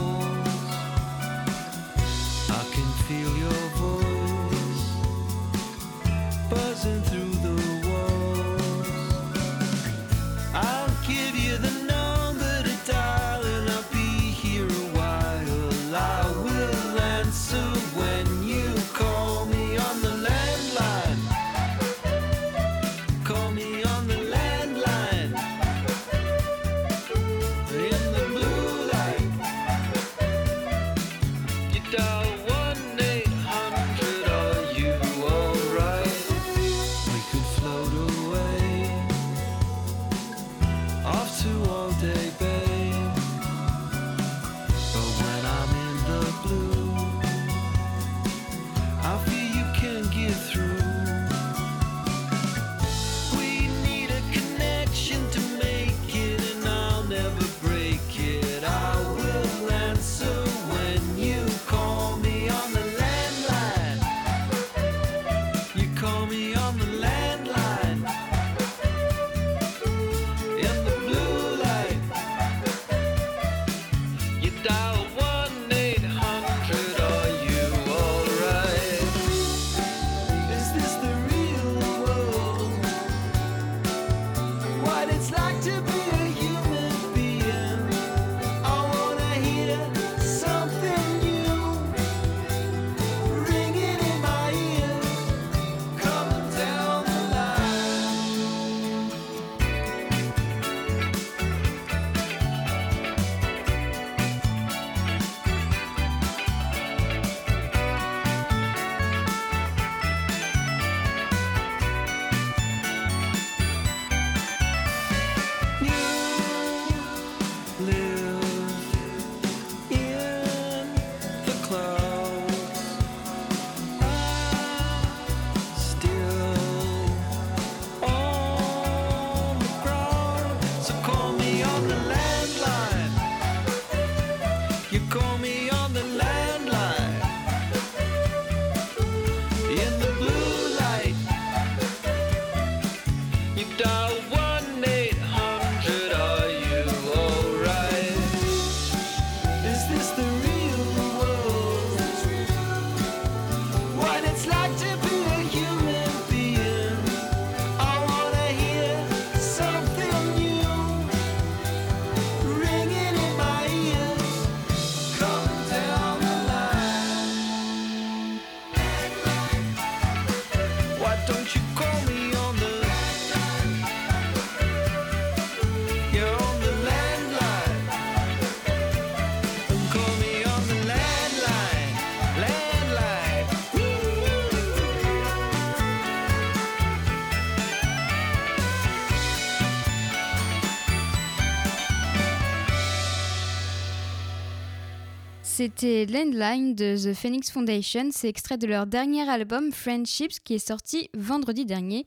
C'était 195.59 196.05
Landline 196.05 196.73
de 196.73 196.95
The 196.95 197.13
Phoenix 197.13 197.51
Foundation. 197.51 198.11
C'est 198.11 198.29
extrait 198.29 198.57
de 198.57 198.65
leur 198.65 198.87
dernier 198.87 199.27
album 199.27 199.73
Friendships 199.73 200.39
qui 200.41 200.53
est 200.53 200.65
sorti 200.65 201.09
vendredi 201.13 201.65
dernier. 201.65 202.05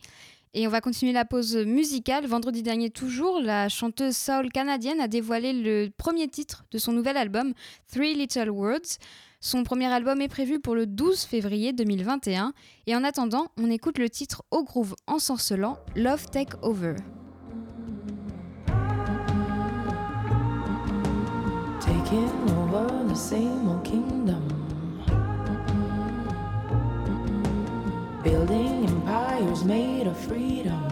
Et 0.54 0.66
on 0.66 0.70
va 0.70 0.80
continuer 0.80 1.12
la 1.12 1.26
pause 1.26 1.54
musicale. 1.58 2.26
Vendredi 2.26 2.62
dernier 2.62 2.88
toujours, 2.88 3.42
la 3.42 3.68
chanteuse 3.68 4.16
soul 4.16 4.48
canadienne 4.48 5.02
a 5.02 5.06
dévoilé 5.06 5.52
le 5.52 5.90
premier 5.94 6.28
titre 6.28 6.64
de 6.70 6.78
son 6.78 6.92
nouvel 6.92 7.18
album, 7.18 7.52
Three 7.92 8.14
Little 8.14 8.48
Words. 8.48 8.96
Son 9.40 9.64
premier 9.64 9.92
album 9.92 10.22
est 10.22 10.28
prévu 10.28 10.58
pour 10.58 10.74
le 10.74 10.86
12 10.86 11.20
février 11.24 11.74
2021. 11.74 12.54
Et 12.86 12.96
en 12.96 13.04
attendant, 13.04 13.48
on 13.58 13.70
écoute 13.70 13.98
le 13.98 14.08
titre 14.08 14.44
au 14.50 14.64
groove 14.64 14.94
ensorcelant, 15.06 15.76
Love 15.94 16.24
Take 16.30 16.56
Over. 16.62 16.96
The 23.12 23.18
same 23.18 23.68
old 23.68 23.84
kingdom. 23.84 24.42
Building 28.24 28.86
empires 28.88 29.64
made 29.64 30.06
of 30.06 30.16
freedom. 30.16 30.82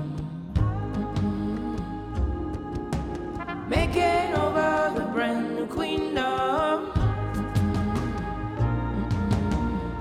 Making 3.71 4.35
over 4.35 4.93
the 4.97 5.07
brand 5.15 5.57
new 5.57 5.67
queendom. 5.67 6.93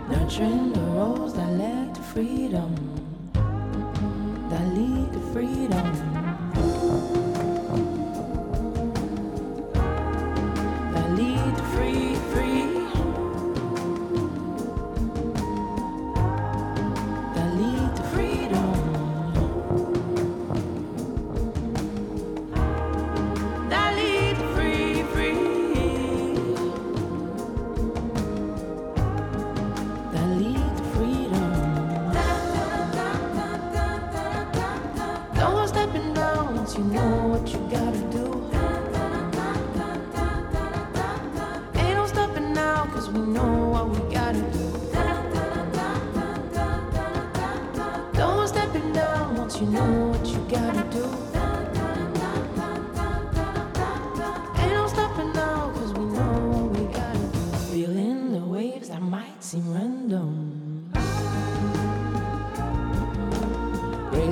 Nurturing 0.09 0.73
the 0.73 0.81
roads 0.97 1.33
that 1.35 1.51
led 1.53 1.95
to 1.95 2.01
freedom. 2.01 2.75
That 4.49 4.67
lead 4.75 5.13
to 5.13 5.21
freedom. 5.31 6.38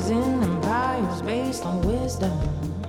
rising 0.10 0.42
empires 0.44 1.22
based 1.22 1.66
on 1.66 1.82
wisdom. 1.82 2.87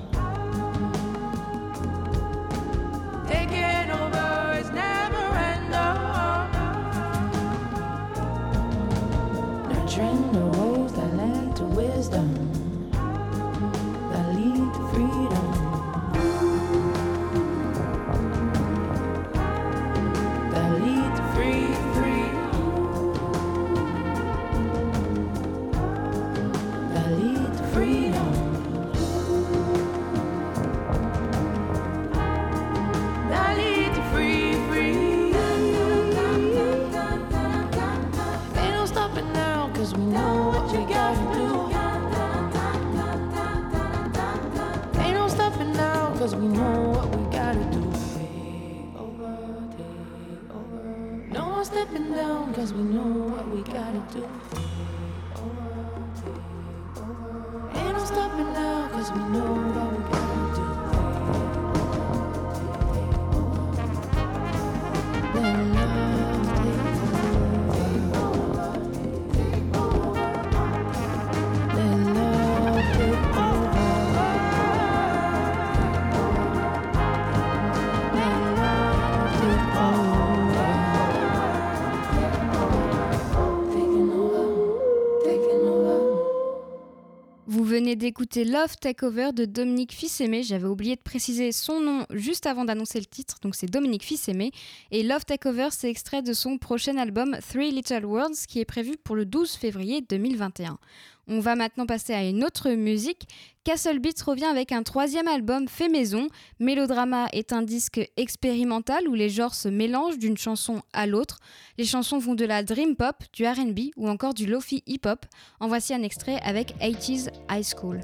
D'écouter 87.80 88.44
Love 88.44 88.76
Takeover 88.80 89.32
de 89.32 89.44
Dominique 89.44 89.92
Fils-Aimé. 89.92 90.42
J'avais 90.42 90.66
oublié 90.66 90.96
préciser 91.08 91.52
son 91.52 91.80
nom 91.80 92.04
juste 92.10 92.44
avant 92.44 92.66
d'annoncer 92.66 93.00
le 93.00 93.06
titre, 93.06 93.38
donc 93.40 93.54
c'est 93.54 93.66
Dominique 93.66 94.04
Fils-Aimé. 94.04 94.52
Et 94.90 95.02
Love 95.02 95.24
Takeover, 95.24 95.68
c'est 95.70 95.88
extrait 95.88 96.20
de 96.20 96.34
son 96.34 96.58
prochain 96.58 96.98
album 96.98 97.34
Three 97.48 97.70
Little 97.70 98.04
Words 98.04 98.44
qui 98.46 98.60
est 98.60 98.66
prévu 98.66 98.98
pour 99.02 99.16
le 99.16 99.24
12 99.24 99.52
février 99.52 100.02
2021. 100.02 100.78
On 101.26 101.40
va 101.40 101.56
maintenant 101.56 101.86
passer 101.86 102.12
à 102.12 102.24
une 102.24 102.44
autre 102.44 102.70
musique. 102.72 103.26
Castle 103.64 104.00
Beats 104.00 104.22
revient 104.26 104.44
avec 104.44 104.70
un 104.70 104.82
troisième 104.82 105.28
album 105.28 105.66
fait 105.66 105.88
maison. 105.88 106.28
Mélodrama 106.60 107.28
est 107.32 107.54
un 107.54 107.62
disque 107.62 108.00
expérimental 108.18 109.08
où 109.08 109.14
les 109.14 109.30
genres 109.30 109.54
se 109.54 109.68
mélangent 109.68 110.18
d'une 110.18 110.36
chanson 110.36 110.82
à 110.92 111.06
l'autre. 111.06 111.38
Les 111.78 111.86
chansons 111.86 112.18
vont 112.18 112.34
de 112.34 112.44
la 112.44 112.62
dream 112.62 112.96
pop, 112.96 113.16
du 113.32 113.46
RB 113.46 113.92
ou 113.96 114.10
encore 114.10 114.34
du 114.34 114.44
lofi 114.44 114.82
hip 114.86 115.06
hop. 115.06 115.24
En 115.58 115.68
voici 115.68 115.94
un 115.94 116.02
extrait 116.02 116.38
avec 116.42 116.74
80s 116.80 117.30
High 117.50 117.64
School. 117.64 118.00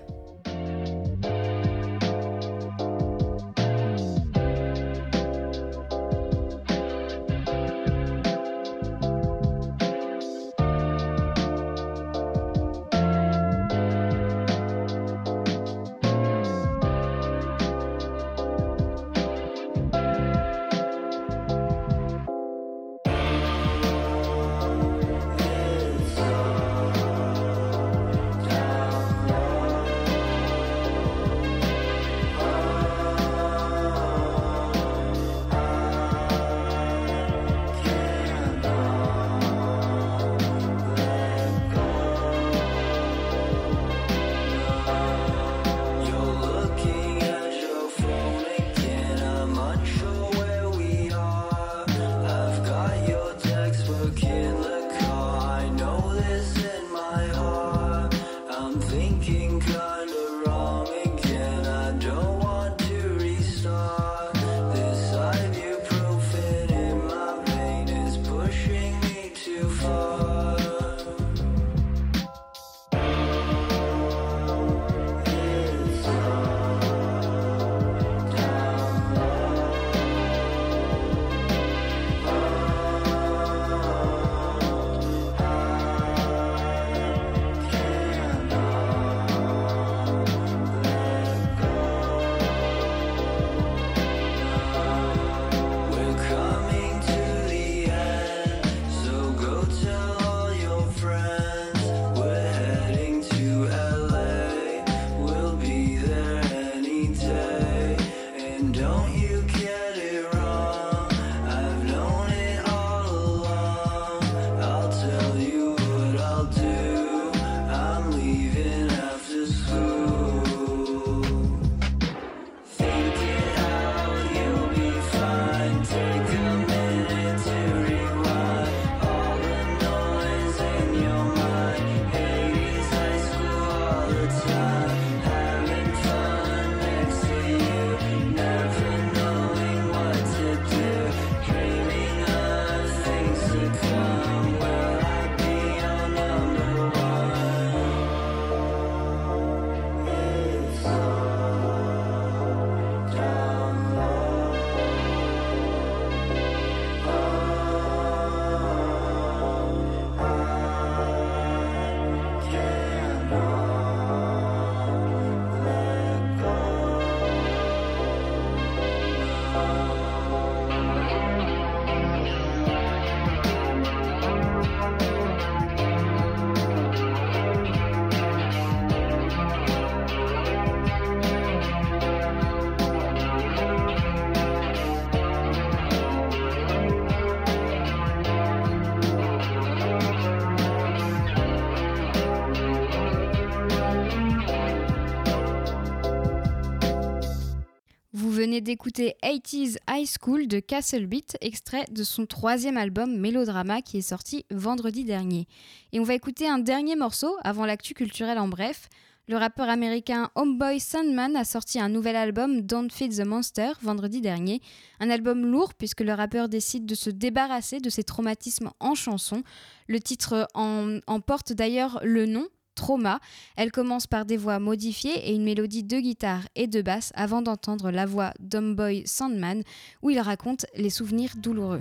D'écouter 198.75 199.15
80s 199.23 199.77
High 199.89 200.09
School 200.21 200.49
de 200.49 200.59
Castle 200.59 201.07
Beat, 201.07 201.37
extrait 201.41 201.85
de 201.93 202.03
son 202.03 202.27
troisième 202.27 202.77
album 202.77 203.17
Mélodrama 203.21 203.83
qui 203.83 203.99
est 203.99 204.03
sorti 204.03 204.47
vendredi 204.51 205.05
dernier. 205.05 205.47
Et 205.93 206.01
on 206.01 206.03
va 206.03 206.15
écouter 206.15 206.49
un 206.49 206.59
dernier 206.59 206.97
morceau 206.97 207.37
avant 207.45 207.67
l'actu 207.67 207.95
culturel 207.95 208.37
en 208.37 208.49
bref. 208.49 208.89
Le 209.29 209.37
rappeur 209.37 209.69
américain 209.69 210.29
Homeboy 210.35 210.81
Sandman 210.81 211.37
a 211.37 211.45
sorti 211.45 211.79
un 211.79 211.89
nouvel 211.89 212.17
album 212.17 212.63
Don't 212.63 212.91
Feed 212.91 213.17
the 213.17 213.25
Monster 213.25 213.71
vendredi 213.81 214.21
dernier. 214.21 214.61
Un 214.99 215.09
album 215.09 215.47
lourd 215.47 215.75
puisque 215.75 216.01
le 216.01 216.13
rappeur 216.13 216.49
décide 216.49 216.85
de 216.85 216.97
se 216.97 217.11
débarrasser 217.11 217.79
de 217.79 217.91
ses 217.91 218.03
traumatismes 218.03 218.73
en 218.81 218.97
chanson. 218.97 219.45
Le 219.87 220.01
titre 220.01 220.49
en 220.55 221.21
porte 221.21 221.53
d'ailleurs 221.53 222.01
le 222.03 222.27
nom, 222.27 222.49
Trauma. 222.75 223.21
Elle 223.57 223.73
commence 223.73 224.07
par 224.07 224.25
des 224.25 224.37
voix 224.37 224.59
modifiées 224.59 225.31
et 225.31 225.35
une 225.35 225.45
mélodie 225.45 225.85
de 225.85 225.99
guitare 225.99 226.43
et 226.55 226.67
de 226.67 226.83
basse 226.83 227.13
avant 227.15 227.43
d'entendre 227.43 227.91
la 227.91 228.07
voix 228.07 228.33
d'Homeboy 228.41 229.03
Sandman 229.07 229.63
où 230.03 230.11
il 230.11 230.21
raconte 230.21 230.67
les 230.77 230.91
souvenirs 230.91 231.35
douloureux. 231.37 231.81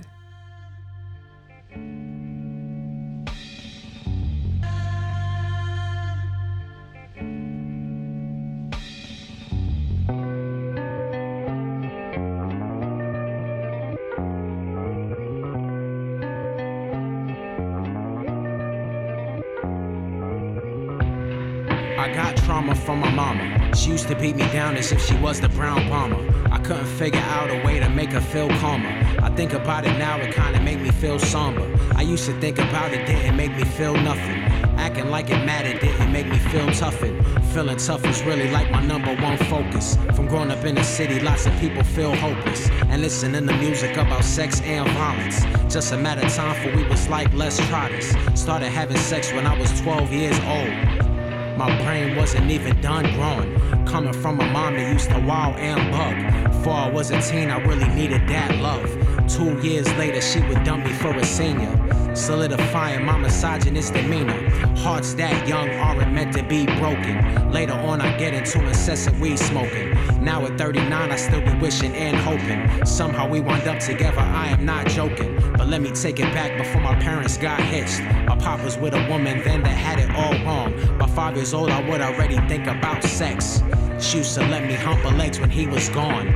Mama. 23.34 23.76
She 23.76 23.90
used 23.90 24.08
to 24.08 24.16
beat 24.16 24.36
me 24.36 24.46
down 24.52 24.76
as 24.76 24.92
if 24.92 25.04
she 25.04 25.14
was 25.16 25.40
the 25.40 25.48
brown 25.48 25.88
bomber. 25.88 26.22
I 26.50 26.58
couldn't 26.58 26.86
figure 26.86 27.20
out 27.20 27.50
a 27.50 27.64
way 27.66 27.80
to 27.80 27.88
make 27.88 28.12
her 28.12 28.20
feel 28.20 28.48
calmer. 28.60 28.88
I 29.22 29.30
think 29.30 29.52
about 29.52 29.84
it 29.84 29.98
now, 29.98 30.18
it 30.18 30.34
kinda 30.34 30.60
make 30.60 30.80
me 30.80 30.90
feel 30.90 31.18
somber. 31.18 31.66
I 31.96 32.02
used 32.02 32.26
to 32.26 32.40
think 32.40 32.58
about 32.58 32.92
it, 32.92 33.06
didn't 33.06 33.36
make 33.36 33.56
me 33.56 33.64
feel 33.64 33.94
nothing. 33.94 34.42
Acting 34.76 35.08
like 35.10 35.30
it 35.30 35.44
mattered 35.44 35.80
didn't 35.80 36.12
make 36.12 36.26
me 36.26 36.38
feel 36.38 36.70
toughened. 36.72 37.24
Feeling 37.52 37.76
tough 37.76 38.06
was 38.06 38.22
really 38.22 38.50
like 38.50 38.70
my 38.70 38.82
number 38.82 39.14
one 39.16 39.38
focus. 39.38 39.96
From 40.14 40.26
growing 40.26 40.50
up 40.50 40.64
in 40.64 40.74
the 40.74 40.84
city, 40.84 41.20
lots 41.20 41.46
of 41.46 41.58
people 41.58 41.82
feel 41.82 42.14
hopeless. 42.14 42.68
And 42.90 43.00
listening 43.00 43.46
to 43.46 43.56
music 43.56 43.96
about 43.96 44.24
sex 44.24 44.60
and 44.62 44.88
violence. 44.90 45.42
Just 45.72 45.92
a 45.92 45.96
matter 45.96 46.26
of 46.26 46.34
time 46.34 46.54
for 46.62 46.76
we 46.76 46.84
was 46.84 47.08
like, 47.08 47.32
let's 47.32 47.56
try 47.68 47.88
this. 47.88 48.14
Started 48.34 48.70
having 48.70 48.98
sex 48.98 49.32
when 49.32 49.46
I 49.46 49.58
was 49.58 49.70
12 49.80 50.12
years 50.12 50.38
old. 50.40 51.13
My 51.56 51.70
brain 51.84 52.16
wasn't 52.16 52.50
even 52.50 52.80
done 52.80 53.04
growing. 53.14 53.86
Coming 53.86 54.12
from 54.12 54.40
a 54.40 54.46
mom 54.46 54.74
that 54.74 54.92
used 54.92 55.08
to 55.10 55.20
wow 55.20 55.52
and 55.52 55.92
bug. 55.92 56.52
Before 56.52 56.72
I 56.72 56.90
was 56.90 57.12
a 57.12 57.20
teen, 57.22 57.48
I 57.48 57.58
really 57.64 57.88
needed 57.94 58.26
that 58.28 58.56
love. 58.58 58.90
Two 59.28 59.56
years 59.60 59.86
later, 59.94 60.20
she 60.20 60.40
would 60.40 60.64
dump 60.64 60.84
me 60.84 60.92
for 60.92 61.14
a 61.14 61.24
senior. 61.24 61.70
Solidifying 62.16 63.04
my 63.04 63.18
misogynist 63.18 63.94
demeanor. 63.94 64.50
Hearts 64.78 65.14
that 65.14 65.46
young 65.46 65.68
aren't 65.70 66.12
meant 66.12 66.32
to 66.34 66.42
be 66.42 66.66
broken. 66.66 67.52
Later 67.52 67.72
on, 67.72 68.00
I 68.00 68.16
get 68.16 68.34
into 68.34 68.64
incessant 68.66 69.18
weed 69.20 69.38
smoking. 69.38 69.94
Now 70.24 70.44
at 70.46 70.58
39, 70.58 71.12
I 71.12 71.16
still 71.16 71.40
be 71.40 71.54
wishing 71.58 71.94
and 71.94 72.16
hoping. 72.16 72.84
Somehow 72.84 73.28
we 73.28 73.40
wind 73.40 73.68
up 73.68 73.78
together, 73.78 74.20
I 74.20 74.48
am 74.48 74.64
not 74.64 74.88
joking. 74.88 75.40
But 75.56 75.68
let 75.68 75.80
me 75.80 75.92
take 75.92 76.18
it 76.18 76.32
back 76.34 76.58
before 76.58 76.80
my 76.80 76.94
parents 76.96 77.36
got 77.36 77.60
hitched. 77.60 78.00
My 78.26 78.36
pop 78.36 78.62
was 78.64 78.76
with 78.76 78.94
a 78.94 79.08
woman 79.08 79.42
then 79.44 79.62
that 79.62 79.68
had 79.68 79.98
it 80.00 80.10
all 80.10 80.32
wrong. 80.44 80.72
Five 81.14 81.36
years 81.36 81.43
old, 81.52 81.70
I 81.70 81.86
would 81.88 82.00
already 82.00 82.36
think 82.48 82.66
about 82.66 83.02
sex. 83.02 83.62
She 84.00 84.18
used 84.18 84.34
to 84.34 84.46
let 84.46 84.64
me 84.64 84.74
hump 84.74 85.00
her 85.00 85.10
legs 85.10 85.38
when 85.38 85.50
he 85.50 85.66
was 85.66 85.88
gone. 85.90 86.28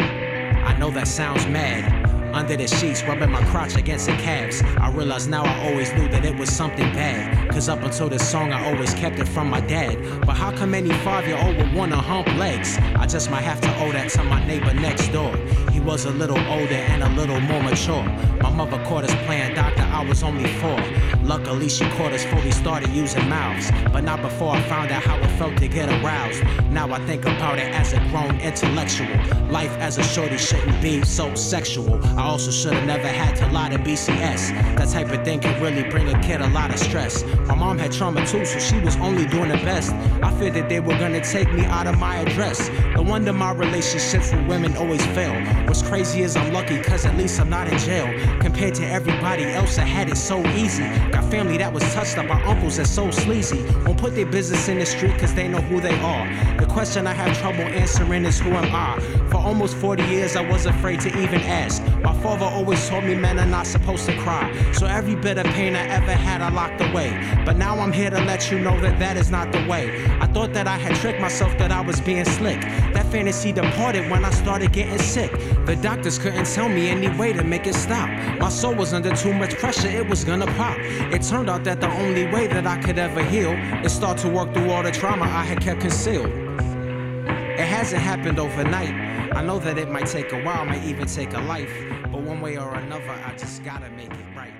I 0.00 0.76
know 0.78 0.90
that 0.90 1.08
sounds 1.08 1.46
mad. 1.46 2.06
Under 2.34 2.56
the 2.56 2.68
sheets, 2.68 3.02
rubbing 3.02 3.32
my 3.32 3.42
crotch 3.46 3.76
against 3.76 4.06
the 4.06 4.12
calves. 4.12 4.62
I 4.78 4.92
realize 4.92 5.26
now 5.26 5.42
I 5.42 5.68
always 5.68 5.92
knew 5.94 6.06
that 6.08 6.24
it 6.24 6.38
was 6.38 6.48
something 6.48 6.92
bad. 6.92 7.49
Cause 7.52 7.68
up 7.68 7.82
until 7.82 8.08
this 8.08 8.26
song, 8.26 8.52
I 8.52 8.72
always 8.72 8.94
kept 8.94 9.18
it 9.18 9.26
from 9.26 9.50
my 9.50 9.60
dad. 9.60 9.98
But 10.24 10.36
how 10.36 10.52
come 10.52 10.72
any 10.72 10.92
five 11.04 11.26
year 11.26 11.36
old 11.36 11.56
would 11.56 11.74
wanna 11.74 11.96
hump 11.96 12.28
legs? 12.38 12.78
I 12.96 13.06
just 13.06 13.28
might 13.28 13.42
have 13.42 13.60
to 13.62 13.68
owe 13.82 13.90
that 13.90 14.08
to 14.10 14.22
my 14.22 14.44
neighbor 14.46 14.72
next 14.72 15.08
door. 15.08 15.36
He 15.72 15.80
was 15.80 16.04
a 16.04 16.10
little 16.10 16.38
older 16.38 16.74
and 16.74 17.02
a 17.02 17.08
little 17.10 17.40
more 17.40 17.60
mature. 17.60 18.04
My 18.40 18.50
mother 18.50 18.78
caught 18.84 19.02
us 19.02 19.14
playing 19.26 19.56
doctor, 19.56 19.82
I 19.82 20.04
was 20.04 20.22
only 20.22 20.48
four. 20.60 20.80
Luckily, 21.22 21.68
she 21.68 21.88
caught 21.90 22.12
us 22.12 22.24
before 22.24 22.42
we 22.42 22.50
started 22.50 22.90
using 22.90 23.28
mouths. 23.28 23.70
But 23.92 24.04
not 24.04 24.22
before 24.22 24.54
I 24.54 24.62
found 24.62 24.90
out 24.90 25.02
how 25.02 25.16
it 25.18 25.30
felt 25.38 25.56
to 25.58 25.68
get 25.68 25.88
aroused. 26.02 26.42
Now 26.70 26.92
I 26.92 26.98
think 27.06 27.24
about 27.24 27.58
it 27.58 27.74
as 27.74 27.92
a 27.92 28.00
grown 28.10 28.40
intellectual. 28.40 29.08
Life 29.50 29.76
as 29.78 29.98
a 29.98 30.02
shorty 30.02 30.38
shouldn't 30.38 30.80
be 30.80 31.02
so 31.02 31.34
sexual. 31.34 32.02
I 32.18 32.22
also 32.22 32.50
should 32.50 32.72
have 32.74 32.86
never 32.86 33.08
had 33.08 33.36
to 33.36 33.46
lie 33.52 33.70
to 33.70 33.78
BCS. 33.78 34.50
That 34.76 34.88
type 34.88 35.10
of 35.10 35.24
thing 35.24 35.40
can 35.40 35.60
really 35.62 35.88
bring 35.88 36.08
a 36.08 36.20
kid 36.22 36.40
a 36.40 36.48
lot 36.48 36.72
of 36.72 36.78
stress. 36.78 37.22
My 37.50 37.56
mom 37.56 37.78
had 37.78 37.90
trauma 37.90 38.24
too, 38.24 38.44
so 38.44 38.60
she 38.60 38.78
was 38.78 38.94
only 38.98 39.26
doing 39.26 39.48
the 39.48 39.56
best. 39.56 39.92
I 40.22 40.32
feared 40.38 40.54
that 40.54 40.68
they 40.68 40.78
were 40.78 40.96
gonna 40.98 41.20
take 41.20 41.52
me 41.52 41.64
out 41.64 41.88
of 41.88 41.98
my 41.98 42.18
address. 42.18 42.70
No 42.94 43.02
wonder 43.02 43.32
my 43.32 43.50
relationships 43.50 44.30
with 44.30 44.46
women 44.46 44.76
always 44.76 45.04
fail. 45.06 45.34
What's 45.66 45.82
crazy 45.82 46.22
is 46.22 46.36
I'm 46.36 46.52
lucky, 46.52 46.80
cause 46.80 47.04
at 47.04 47.16
least 47.16 47.40
I'm 47.40 47.50
not 47.50 47.66
in 47.66 47.76
jail. 47.78 48.06
Compared 48.38 48.76
to 48.76 48.86
everybody 48.86 49.42
else, 49.46 49.78
I 49.78 49.84
had 49.84 50.08
it 50.08 50.16
so 50.16 50.46
easy. 50.50 50.84
Got 51.10 51.24
family 51.24 51.56
that 51.58 51.72
was 51.72 51.82
touched 51.92 52.18
up 52.18 52.28
by 52.28 52.40
uncles 52.42 52.76
that's 52.76 52.88
so 52.88 53.10
sleazy. 53.10 53.64
Won't 53.84 53.98
put 53.98 54.14
their 54.14 54.26
business 54.26 54.68
in 54.68 54.78
the 54.78 54.86
street 54.86 55.18
cause 55.18 55.34
they 55.34 55.48
know 55.48 55.60
who 55.60 55.80
they 55.80 55.98
are. 55.98 56.56
The 56.56 56.66
question 56.66 57.08
I 57.08 57.14
have 57.14 57.36
trouble 57.38 57.62
answering 57.62 58.26
is 58.26 58.38
who 58.38 58.50
am 58.50 58.72
I? 58.72 59.00
For 59.28 59.38
almost 59.38 59.76
40 59.76 60.04
years, 60.04 60.36
I 60.36 60.48
was 60.48 60.66
afraid 60.66 61.00
to 61.00 61.08
even 61.20 61.40
ask. 61.40 61.82
My 62.02 62.14
father 62.22 62.46
always 62.46 62.88
told 62.88 63.04
me 63.04 63.16
men 63.16 63.40
are 63.40 63.46
not 63.46 63.66
supposed 63.66 64.06
to 64.06 64.16
cry. 64.18 64.52
So 64.72 64.86
every 64.86 65.16
bit 65.16 65.38
of 65.38 65.46
pain 65.46 65.74
I 65.74 65.86
ever 65.88 66.12
had, 66.12 66.42
I 66.42 66.50
locked 66.50 66.80
away. 66.80 67.10
But 67.44 67.56
now 67.56 67.78
I'm 67.78 67.92
here 67.92 68.10
to 68.10 68.20
let 68.24 68.50
you 68.50 68.58
know 68.58 68.78
that 68.80 68.98
that 68.98 69.16
is 69.16 69.30
not 69.30 69.50
the 69.52 69.66
way. 69.66 70.04
I 70.20 70.26
thought 70.26 70.52
that 70.52 70.66
I 70.66 70.76
had 70.76 70.94
tricked 70.96 71.20
myself 71.20 71.56
that 71.58 71.72
I 71.72 71.80
was 71.80 72.00
being 72.00 72.24
slick. 72.24 72.60
That 72.92 73.06
fantasy 73.10 73.52
departed 73.52 74.10
when 74.10 74.24
I 74.24 74.30
started 74.30 74.72
getting 74.72 74.98
sick. 74.98 75.32
The 75.66 75.76
doctors 75.76 76.18
couldn't 76.18 76.46
tell 76.46 76.68
me 76.68 76.88
any 76.88 77.08
way 77.18 77.32
to 77.32 77.42
make 77.42 77.66
it 77.66 77.74
stop. 77.74 78.08
My 78.38 78.48
soul 78.48 78.74
was 78.74 78.92
under 78.92 79.14
too 79.16 79.32
much 79.32 79.54
pressure, 79.56 79.88
it 79.88 80.08
was 80.08 80.24
gonna 80.24 80.46
pop. 80.54 80.78
It 80.78 81.22
turned 81.22 81.48
out 81.48 81.64
that 81.64 81.80
the 81.80 81.90
only 81.90 82.26
way 82.26 82.46
that 82.46 82.66
I 82.66 82.78
could 82.80 82.98
ever 82.98 83.22
heal 83.24 83.52
is 83.84 83.92
start 83.92 84.18
to 84.18 84.28
work 84.28 84.52
through 84.54 84.70
all 84.70 84.82
the 84.82 84.92
trauma 84.92 85.24
I 85.24 85.44
had 85.44 85.60
kept 85.60 85.80
concealed. 85.80 86.26
It 86.26 87.66
hasn't 87.66 88.02
happened 88.02 88.38
overnight. 88.38 88.94
I 89.34 89.42
know 89.42 89.58
that 89.60 89.78
it 89.78 89.90
might 89.90 90.06
take 90.06 90.32
a 90.32 90.42
while, 90.42 90.64
might 90.64 90.84
even 90.84 91.06
take 91.06 91.32
a 91.34 91.40
life. 91.40 91.72
But 92.10 92.22
one 92.22 92.40
way 92.40 92.56
or 92.56 92.74
another, 92.74 93.10
I 93.10 93.32
just 93.36 93.62
gotta 93.64 93.88
make 93.90 94.10
it 94.10 94.36
right. 94.36 94.59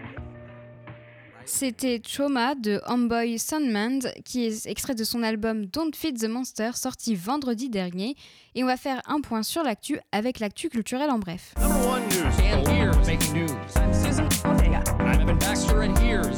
C'était 1.46 1.98
Trauma 1.98 2.54
de 2.54 2.80
Homeboy 2.86 3.38
Sunman, 3.38 4.00
qui 4.24 4.46
est 4.46 4.66
extrait 4.66 4.94
de 4.94 5.04
son 5.04 5.22
album 5.22 5.66
Don't 5.66 5.92
Feed 5.94 6.18
the 6.18 6.28
Monster, 6.28 6.70
sorti 6.74 7.14
vendredi 7.14 7.68
dernier. 7.68 8.16
Et 8.54 8.62
on 8.62 8.66
va 8.66 8.76
faire 8.76 9.00
un 9.06 9.20
point 9.20 9.42
sur 9.42 9.62
l'actu 9.62 9.98
avec 10.12 10.40
l'actu 10.40 10.68
culturelle 10.68 11.10
en 11.10 11.18
bref. 11.18 11.54
Number 11.58 11.86
one 11.86 12.02
news. 12.08 12.40
And 12.40 12.68
here's 12.68 13.06
making 13.06 13.32
news. 13.34 13.50
I'm 13.76 13.92
Susan 13.92 14.28
Ortega. 14.44 14.82
I'm 14.98 15.20
Evan 15.20 15.38
Baxter, 15.38 15.82
and 15.82 15.96
here's 15.98 16.36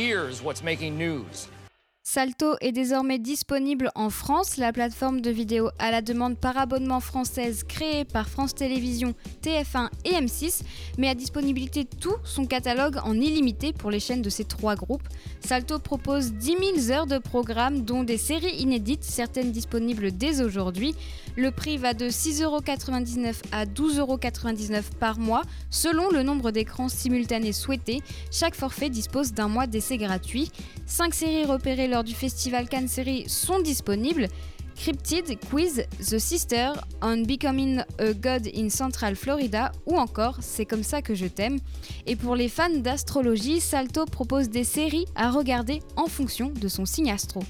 here's 0.00 0.42
what's 0.42 0.62
making 0.62 0.96
news. 0.96 1.48
Salto 2.12 2.56
est 2.60 2.72
désormais 2.72 3.20
disponible 3.20 3.92
en 3.94 4.10
France. 4.10 4.56
La 4.56 4.72
plateforme 4.72 5.20
de 5.20 5.30
vidéo 5.30 5.70
à 5.78 5.92
la 5.92 6.02
demande 6.02 6.36
par 6.36 6.58
abonnement 6.58 6.98
française 6.98 7.62
créée 7.62 8.04
par 8.04 8.28
France 8.28 8.52
Télévisions, 8.52 9.14
TF1 9.44 9.90
et 10.04 10.14
M6 10.14 10.62
met 10.98 11.08
à 11.08 11.14
disponibilité 11.14 11.84
tout 11.84 12.16
son 12.24 12.46
catalogue 12.46 12.96
en 13.04 13.14
illimité 13.14 13.72
pour 13.72 13.92
les 13.92 14.00
chaînes 14.00 14.22
de 14.22 14.28
ces 14.28 14.42
trois 14.42 14.74
groupes. 14.74 15.06
Salto 15.38 15.78
propose 15.78 16.32
10 16.32 16.56
000 16.86 16.90
heures 16.90 17.06
de 17.06 17.18
programme 17.18 17.82
dont 17.82 18.02
des 18.02 18.18
séries 18.18 18.56
inédites, 18.56 19.04
certaines 19.04 19.52
disponibles 19.52 20.10
dès 20.10 20.42
aujourd'hui. 20.42 20.96
Le 21.36 21.52
prix 21.52 21.76
va 21.76 21.94
de 21.94 22.06
6,99€ 22.06 23.36
à 23.52 23.66
12,99€ 23.66 24.82
par 24.98 25.20
mois 25.20 25.42
selon 25.70 26.10
le 26.10 26.24
nombre 26.24 26.50
d'écrans 26.50 26.88
simultanés 26.88 27.52
souhaités. 27.52 28.02
Chaque 28.32 28.56
forfait 28.56 28.90
dispose 28.90 29.32
d'un 29.32 29.46
mois 29.46 29.68
d'essai 29.68 29.96
gratuit. 29.96 30.50
5 30.86 31.14
séries 31.14 31.44
repérées 31.44 31.86
lors 31.86 31.99
du 32.04 32.14
festival 32.14 32.68
Cannes 32.68 32.88
Série 32.88 33.24
sont 33.28 33.60
disponibles. 33.60 34.28
Cryptid, 34.76 35.38
Quiz, 35.50 35.84
The 35.98 36.18
Sister, 36.18 36.72
On 37.02 37.22
Becoming 37.22 37.82
a 37.98 38.12
God 38.14 38.48
in 38.54 38.70
Central 38.70 39.14
Florida 39.14 39.72
ou 39.86 39.96
encore 39.98 40.38
C'est 40.40 40.64
comme 40.64 40.82
ça 40.82 41.02
que 41.02 41.14
je 41.14 41.26
t'aime. 41.26 41.58
Et 42.06 42.16
pour 42.16 42.34
les 42.34 42.48
fans 42.48 42.70
d'astrologie, 42.70 43.60
Salto 43.60 44.06
propose 44.06 44.48
des 44.48 44.64
séries 44.64 45.04
à 45.14 45.30
regarder 45.30 45.80
en 45.96 46.06
fonction 46.06 46.50
de 46.50 46.68
son 46.68 46.86
signe 46.86 47.10
astro. 47.10 47.42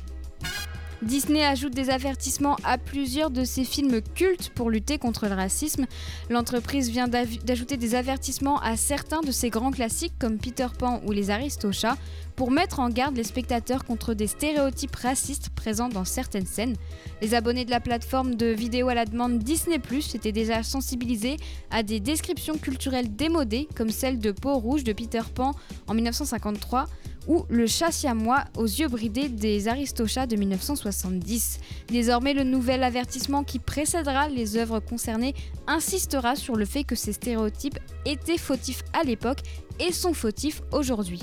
Disney 1.03 1.43
ajoute 1.43 1.75
des 1.75 1.89
avertissements 1.89 2.57
à 2.63 2.77
plusieurs 2.77 3.31
de 3.31 3.43
ses 3.45 3.65
films 3.65 4.03
cultes 4.15 4.51
pour 4.51 4.69
lutter 4.69 4.99
contre 4.99 5.29
le 5.29 5.35
racisme. 5.35 5.87
L'entreprise 6.29 6.91
vient 6.91 7.09
d'ajouter 7.09 7.79
des 7.79 7.95
avertissements 7.95 8.61
à 8.61 8.77
certains 8.77 9.23
de 9.23 9.33
ses 9.33 9.49
grands 9.49 9.71
classiques 9.71 10.13
comme 10.19 10.37
Peter 10.37 10.67
Pan 10.79 11.01
ou 11.07 11.13
Les 11.13 11.31
Aristochats 11.31 11.97
pour 12.37 12.51
mettre 12.51 12.81
en 12.81 12.91
garde 12.91 13.17
les 13.17 13.25
spectateurs 13.25 13.85
contre 13.85 14.13
des 14.13 14.27
stéréotypes 14.27 14.95
racistes 14.95 15.49
présents 15.51 15.89
dans 15.89 16.05
certaines 16.05 16.47
scènes. 16.47 16.77
Les 17.23 17.35
abonnés 17.35 17.65
de 17.65 17.71
la 17.71 17.81
plateforme 17.81 18.35
de 18.35 18.47
vidéo 18.47 18.91
à 18.91 18.95
la 18.95 19.07
demande 19.07 19.39
Disney 19.39 19.79
Plus 19.79 20.15
étaient 20.15 20.33
déjà 20.33 20.63
sensibilisés 20.63 21.39
à 21.71 21.83
des 21.83 22.01
descriptions 22.01 22.59
culturelles 22.59 23.17
démodées 23.17 23.69
comme 23.75 23.91
celle 23.91 24.19
de 24.19 24.33
Peau 24.33 24.59
Rouge 24.59 24.85
de 24.85 24.93
Peter 24.93 25.23
Pan 25.35 25.53
en 25.87 25.95
1953 25.95 26.87
ou 27.27 27.45
Le 27.49 27.67
chat 27.67 27.91
siamois 27.91 28.45
aux 28.57 28.65
yeux 28.65 28.89
bridés 28.89 29.29
des 29.29 29.69
Aristochats 29.69 30.27
de 30.27 30.37
1970. 30.37 31.59
Désormais, 31.89 32.35
le 32.35 32.45
nouvel 32.45 32.83
avertissement 32.83 33.45
qui 33.45 33.59
précédera 33.59 34.29
les 34.29 34.57
œuvres 34.57 34.81
concernées 34.81 35.35
insistera 35.67 36.37
sur 36.37 36.57
le 36.57 36.65
fait 36.65 36.85
que 36.85 36.95
ces 36.95 37.13
stéréotypes 37.13 37.79
étaient 38.05 38.39
fautifs 38.39 38.83
à 38.93 39.05
l'époque 39.05 39.41
et 39.79 39.93
sont 39.93 40.15
fautifs 40.15 40.63
aujourd'hui. 40.73 41.23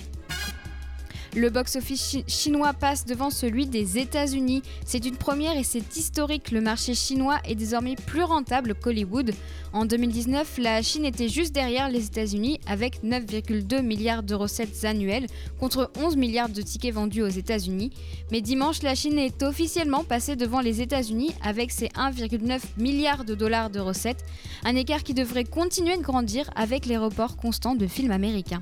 Le 1.38 1.52
box-office 1.52 2.18
chinois 2.26 2.74
passe 2.74 3.06
devant 3.06 3.30
celui 3.30 3.68
des 3.68 4.00
États-Unis. 4.00 4.64
C'est 4.88 5.06
une 5.06 5.18
première 5.18 5.56
et 5.56 5.64
c'est 5.64 5.96
historique. 5.96 6.50
Le 6.50 6.62
marché 6.62 6.96
chinois 6.96 7.38
est 7.46 7.54
désormais 7.54 7.94
plus 7.96 8.24
rentable 8.24 8.74
qu'Hollywood. 8.74 9.36
En 9.72 9.86
2019, 9.86 10.58
la 10.58 10.82
Chine 10.82 11.06
était 11.06 11.30
juste 11.30 11.54
derrière 11.54 11.90
les 11.90 12.08
États-Unis 12.08 12.60
avec 12.66 13.04
9,2 13.04 13.84
milliards 13.84 14.24
de 14.24 14.34
recettes 14.34 14.84
annuelles 14.84 15.28
contre 15.60 15.92
11 16.00 16.16
milliards 16.16 16.50
de 16.50 16.64
tickets 16.64 16.96
vendus 16.96 17.22
aux 17.22 17.28
États-Unis. 17.28 17.92
Mais 18.32 18.42
dimanche, 18.42 18.82
la 18.82 18.96
Chine 18.96 19.20
est 19.20 19.44
officiellement 19.44 20.04
passée 20.04 20.38
devant 20.38 20.62
les 20.62 20.82
États-Unis 20.82 21.36
avec 21.44 21.70
ses 21.70 21.90
1,9 21.90 22.62
milliards 22.78 23.26
de 23.26 23.36
dollars 23.36 23.70
de 23.70 23.80
recettes, 23.80 24.26
un 24.66 24.76
écart 24.76 25.04
qui 25.04 25.14
devrait 25.14 25.44
continuer 25.44 25.98
de 25.98 26.02
grandir 26.02 26.50
avec 26.56 26.88
les 26.88 26.98
reports 26.98 27.38
constants 27.38 27.76
de 27.76 27.86
films 27.86 28.10
américains. 28.10 28.62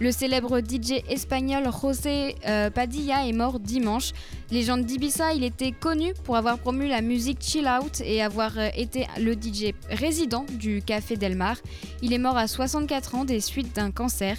Le 0.00 0.12
célèbre 0.12 0.60
DJ 0.60 1.02
espagnol 1.10 1.68
José 1.78 2.34
euh, 2.46 2.70
Padilla 2.70 3.26
est 3.28 3.34
mort 3.34 3.60
dimanche. 3.60 4.12
Légende 4.50 4.86
d'Ibiza, 4.86 5.34
il 5.34 5.44
était 5.44 5.72
connu 5.72 6.14
pour 6.24 6.38
avoir 6.38 6.58
promu 6.58 6.88
la 6.88 7.02
musique 7.02 7.42
chill 7.42 7.68
out 7.68 8.00
et 8.02 8.22
avoir 8.22 8.56
euh, 8.56 8.70
été 8.74 9.06
le 9.20 9.34
DJ 9.34 9.74
résident 9.90 10.46
du 10.54 10.80
Café 10.80 11.16
Del 11.16 11.36
Mar. 11.36 11.58
Il 12.00 12.14
est 12.14 12.18
mort 12.18 12.38
à 12.38 12.48
64 12.48 13.14
ans 13.14 13.24
des 13.26 13.40
suites 13.40 13.76
d'un 13.76 13.90
cancer. 13.90 14.38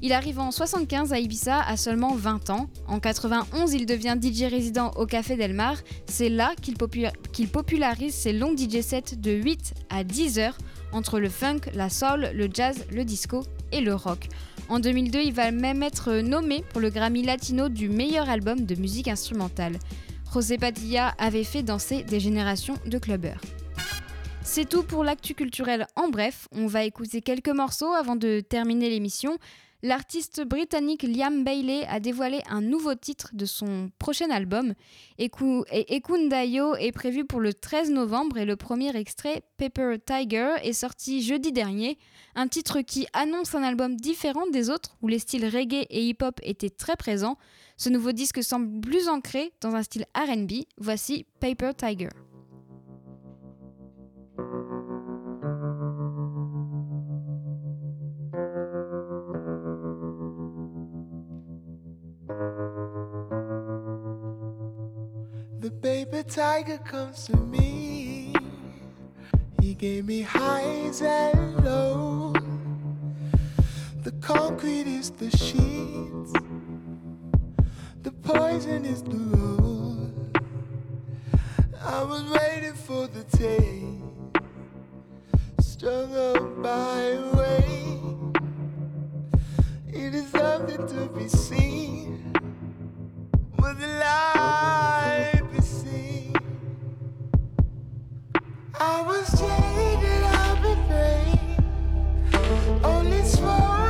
Il 0.00 0.14
arrive 0.14 0.38
en 0.38 0.50
75 0.50 1.12
à 1.12 1.18
Ibiza 1.18 1.60
à 1.60 1.76
seulement 1.76 2.14
20 2.14 2.48
ans. 2.48 2.70
En 2.88 2.98
91, 2.98 3.74
il 3.74 3.84
devient 3.84 4.16
DJ 4.18 4.44
résident 4.44 4.92
au 4.96 5.04
Café 5.04 5.36
Del 5.36 5.52
Mar. 5.52 5.76
C'est 6.06 6.30
là 6.30 6.54
qu'il 6.62 7.48
popularise 7.48 8.14
ses 8.14 8.32
longs 8.32 8.56
DJ 8.56 8.80
sets 8.80 9.16
de 9.18 9.32
8 9.32 9.74
à 9.90 10.04
10 10.04 10.38
heures 10.38 10.56
entre 10.92 11.20
le 11.20 11.28
funk, 11.28 11.60
la 11.74 11.90
soul, 11.90 12.30
le 12.32 12.48
jazz, 12.50 12.86
le 12.90 13.04
disco 13.04 13.42
et 13.72 13.82
le 13.82 13.94
rock. 13.94 14.28
En 14.68 14.80
2002, 14.80 15.20
il 15.20 15.32
va 15.32 15.52
même 15.52 15.82
être 15.84 16.12
nommé 16.14 16.64
pour 16.70 16.80
le 16.80 16.90
Grammy 16.90 17.22
Latino 17.22 17.68
du 17.68 17.88
meilleur 17.88 18.28
album 18.28 18.66
de 18.66 18.74
musique 18.74 19.06
instrumentale. 19.06 19.78
José 20.34 20.58
Padilla 20.58 21.14
avait 21.18 21.44
fait 21.44 21.62
danser 21.62 22.02
des 22.02 22.18
générations 22.18 22.74
de 22.84 22.98
clubbers. 22.98 23.40
C'est 24.42 24.68
tout 24.68 24.82
pour 24.82 25.04
l'actu 25.04 25.34
culturel 25.34 25.86
en 25.94 26.08
bref. 26.08 26.48
On 26.52 26.66
va 26.66 26.84
écouter 26.84 27.22
quelques 27.22 27.48
morceaux 27.48 27.92
avant 27.92 28.16
de 28.16 28.40
terminer 28.40 28.90
l'émission. 28.90 29.38
L'artiste 29.86 30.44
britannique 30.44 31.04
Liam 31.04 31.44
Bailey 31.44 31.86
a 31.88 32.00
dévoilé 32.00 32.40
un 32.50 32.60
nouveau 32.60 32.96
titre 32.96 33.30
de 33.34 33.46
son 33.46 33.92
prochain 34.00 34.30
album. 34.30 34.74
Ekundayo 35.20 36.74
est 36.74 36.90
prévu 36.90 37.24
pour 37.24 37.38
le 37.38 37.54
13 37.54 37.92
novembre 37.92 38.36
et 38.38 38.44
le 38.44 38.56
premier 38.56 38.96
extrait, 38.96 39.44
Paper 39.58 39.98
Tiger, 40.04 40.54
est 40.64 40.72
sorti 40.72 41.22
jeudi 41.22 41.52
dernier. 41.52 41.98
Un 42.34 42.48
titre 42.48 42.80
qui 42.80 43.06
annonce 43.12 43.54
un 43.54 43.62
album 43.62 43.94
différent 43.94 44.48
des 44.50 44.70
autres 44.70 44.96
où 45.02 45.06
les 45.06 45.20
styles 45.20 45.46
reggae 45.46 45.86
et 45.88 46.02
hip-hop 46.08 46.40
étaient 46.42 46.68
très 46.68 46.96
présents. 46.96 47.38
Ce 47.76 47.88
nouveau 47.88 48.10
disque 48.10 48.42
semble 48.42 48.80
plus 48.80 49.06
ancré 49.06 49.52
dans 49.60 49.76
un 49.76 49.84
style 49.84 50.06
RB. 50.16 50.64
Voici 50.78 51.26
Paper 51.38 51.70
Tiger. 51.76 52.08
Tiger 66.28 66.78
comes 66.78 67.26
to 67.26 67.36
me. 67.36 68.34
He 69.60 69.74
gave 69.74 70.06
me 70.06 70.22
highs 70.22 71.02
and 71.02 71.64
lows. 71.64 72.36
The 74.02 74.12
concrete 74.20 74.86
is 74.86 75.10
the 75.10 75.30
sheets. 75.30 76.32
The 78.02 78.12
poison 78.22 78.84
is 78.84 79.02
the 79.02 79.16
road. 79.16 80.38
I 81.80 82.02
was 82.02 82.24
waiting 82.24 82.74
for 82.74 83.06
the 83.06 83.24
taste. 83.24 84.02
Strung 85.60 86.14
up 86.14 86.62
by 86.62 87.18
weight. 87.34 88.36
It 89.88 90.14
is 90.14 90.28
something 90.30 90.86
to 90.88 91.08
be 91.18 91.28
seen. 91.28 92.32
But 93.56 93.78
the 93.78 93.86
light 93.86 94.35
shade 99.36 100.22
love 100.22 100.64
and 100.64 100.90
rain. 100.90 101.38
Only 102.82 103.22
swore. 103.24 103.85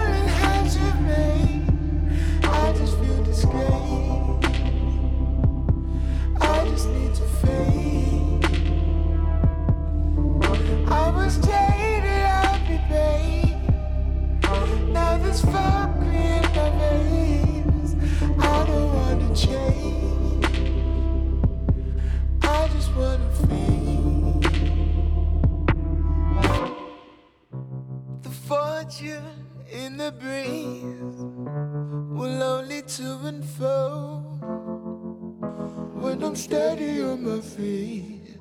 Fortune 28.76 29.46
in 29.72 29.96
the 29.96 30.12
breeze 30.12 31.16
will 32.18 32.42
only 32.42 32.82
to 32.82 33.18
unfold. 33.24 34.42
When 36.02 36.22
I'm 36.22 36.36
steady 36.36 37.00
on 37.00 37.24
my 37.24 37.40
feet, 37.40 38.36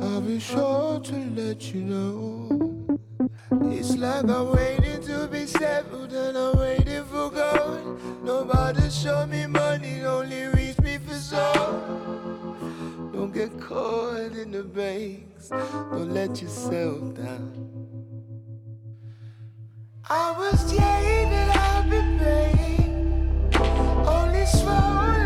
I'll 0.00 0.20
be 0.20 0.40
sure 0.40 0.98
to 0.98 1.16
let 1.36 1.72
you 1.72 1.82
know. 1.82 2.98
It's 3.70 3.96
like 3.96 4.24
I'm 4.24 4.56
waiting 4.56 5.02
to 5.02 5.28
be 5.28 5.46
settled 5.46 6.12
and 6.12 6.36
I'm 6.36 6.58
waiting 6.58 7.04
for 7.04 7.30
gold. 7.30 8.24
Nobody 8.24 8.90
show 8.90 9.24
me 9.26 9.46
money, 9.46 10.02
only 10.02 10.46
reach 10.46 10.80
me 10.80 10.98
for 10.98 11.14
soul. 11.14 11.64
Don't 13.12 13.32
get 13.32 13.60
caught 13.60 14.32
in 14.32 14.50
the 14.50 14.64
banks, 14.64 15.48
don't 15.48 16.12
let 16.12 16.42
yourself 16.42 17.14
down. 17.14 17.75
I 20.08 20.30
was 20.38 20.70
jaded, 20.70 21.48
I've 21.50 21.90
been 21.90 22.16
paid. 22.20 23.56
Only 24.06 24.46
swollen 24.46 25.25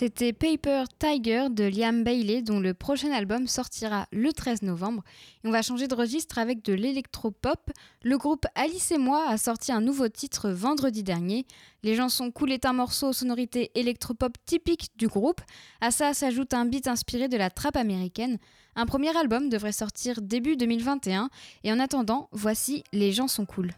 C'était 0.00 0.32
Paper 0.32 0.84
Tiger 1.00 1.48
de 1.50 1.64
Liam 1.64 2.04
Bailey, 2.04 2.40
dont 2.40 2.60
le 2.60 2.72
prochain 2.72 3.10
album 3.10 3.48
sortira 3.48 4.06
le 4.12 4.32
13 4.32 4.62
novembre. 4.62 5.02
Et 5.42 5.48
on 5.48 5.50
va 5.50 5.60
changer 5.60 5.88
de 5.88 5.94
registre 5.96 6.38
avec 6.38 6.64
de 6.64 6.72
l'électropop. 6.72 7.72
Le 8.04 8.16
groupe 8.16 8.46
Alice 8.54 8.92
et 8.92 8.98
moi 8.98 9.24
a 9.28 9.36
sorti 9.38 9.72
un 9.72 9.80
nouveau 9.80 10.08
titre 10.08 10.50
vendredi 10.50 11.02
dernier. 11.02 11.46
Les 11.82 11.96
gens 11.96 12.10
sont 12.10 12.30
cool 12.30 12.52
est 12.52 12.64
un 12.64 12.74
morceau 12.74 13.08
aux 13.08 13.12
sonorités 13.12 13.72
électropop 13.74 14.34
typique 14.46 14.92
du 14.96 15.08
groupe. 15.08 15.40
À 15.80 15.90
ça 15.90 16.14
s'ajoute 16.14 16.54
un 16.54 16.64
beat 16.64 16.86
inspiré 16.86 17.26
de 17.26 17.36
la 17.36 17.50
trappe 17.50 17.76
américaine. 17.76 18.38
Un 18.76 18.86
premier 18.86 19.16
album 19.16 19.48
devrait 19.48 19.72
sortir 19.72 20.22
début 20.22 20.56
2021. 20.56 21.28
Et 21.64 21.72
en 21.72 21.80
attendant, 21.80 22.28
voici 22.30 22.84
Les 22.92 23.10
gens 23.10 23.26
sont 23.26 23.46
cool. 23.46 23.72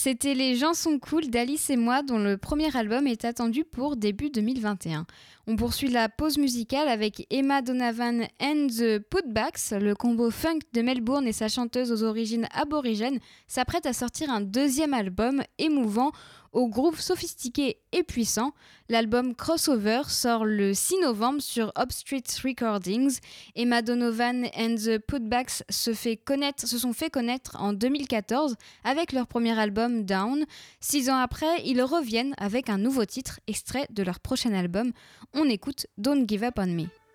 C'était 0.00 0.34
Les 0.34 0.54
gens 0.54 0.74
sont 0.74 1.00
cool 1.00 1.26
d'Alice 1.26 1.70
et 1.70 1.76
moi, 1.76 2.04
dont 2.04 2.20
le 2.20 2.36
premier 2.36 2.76
album 2.76 3.08
est 3.08 3.24
attendu 3.24 3.64
pour 3.64 3.96
début 3.96 4.30
2021. 4.30 5.06
On 5.48 5.56
poursuit 5.56 5.88
la 5.88 6.08
pause 6.08 6.38
musicale 6.38 6.86
avec 6.86 7.26
Emma 7.30 7.62
Donovan 7.62 8.28
and 8.40 8.68
the 8.68 9.00
Putbacks. 9.00 9.72
Le 9.72 9.96
combo 9.96 10.30
funk 10.30 10.60
de 10.72 10.82
Melbourne 10.82 11.26
et 11.26 11.32
sa 11.32 11.48
chanteuse 11.48 11.90
aux 11.90 12.04
origines 12.04 12.46
aborigènes 12.52 13.18
s'apprête 13.48 13.86
à 13.86 13.92
sortir 13.92 14.30
un 14.30 14.40
deuxième 14.40 14.94
album 14.94 15.42
émouvant 15.58 16.12
au 16.52 16.68
groupe 16.68 16.96
sophistiqué 16.96 17.78
et 17.92 18.02
puissant. 18.02 18.52
L'album 18.88 19.34
Crossover 19.34 20.02
sort 20.08 20.44
le 20.44 20.74
6 20.74 21.00
novembre 21.02 21.42
sur 21.42 21.72
Upstreet 21.78 22.24
Recordings. 22.42 23.18
Emma 23.54 23.82
Donovan 23.82 24.46
and 24.56 24.76
the 24.76 24.98
Putbacks 24.98 25.62
se, 25.68 25.92
se 25.92 26.78
sont 26.78 26.92
fait 26.92 27.10
connaître 27.10 27.56
en 27.60 27.72
2014 27.72 28.56
avec 28.84 29.12
leur 29.12 29.26
premier 29.26 29.58
album 29.58 30.04
Down. 30.04 30.44
Six 30.80 31.10
ans 31.10 31.18
après, 31.18 31.62
ils 31.64 31.82
reviennent 31.82 32.34
avec 32.38 32.68
un 32.70 32.78
nouveau 32.78 33.04
titre 33.04 33.40
extrait 33.46 33.86
de 33.90 34.02
leur 34.02 34.20
prochain 34.20 34.52
album. 34.52 34.92
On 35.34 35.44
écoute 35.48 35.86
Don't 35.96 36.26
Give 36.26 36.44
Up 36.44 36.54
on 36.58 36.66
Me. 36.66 37.07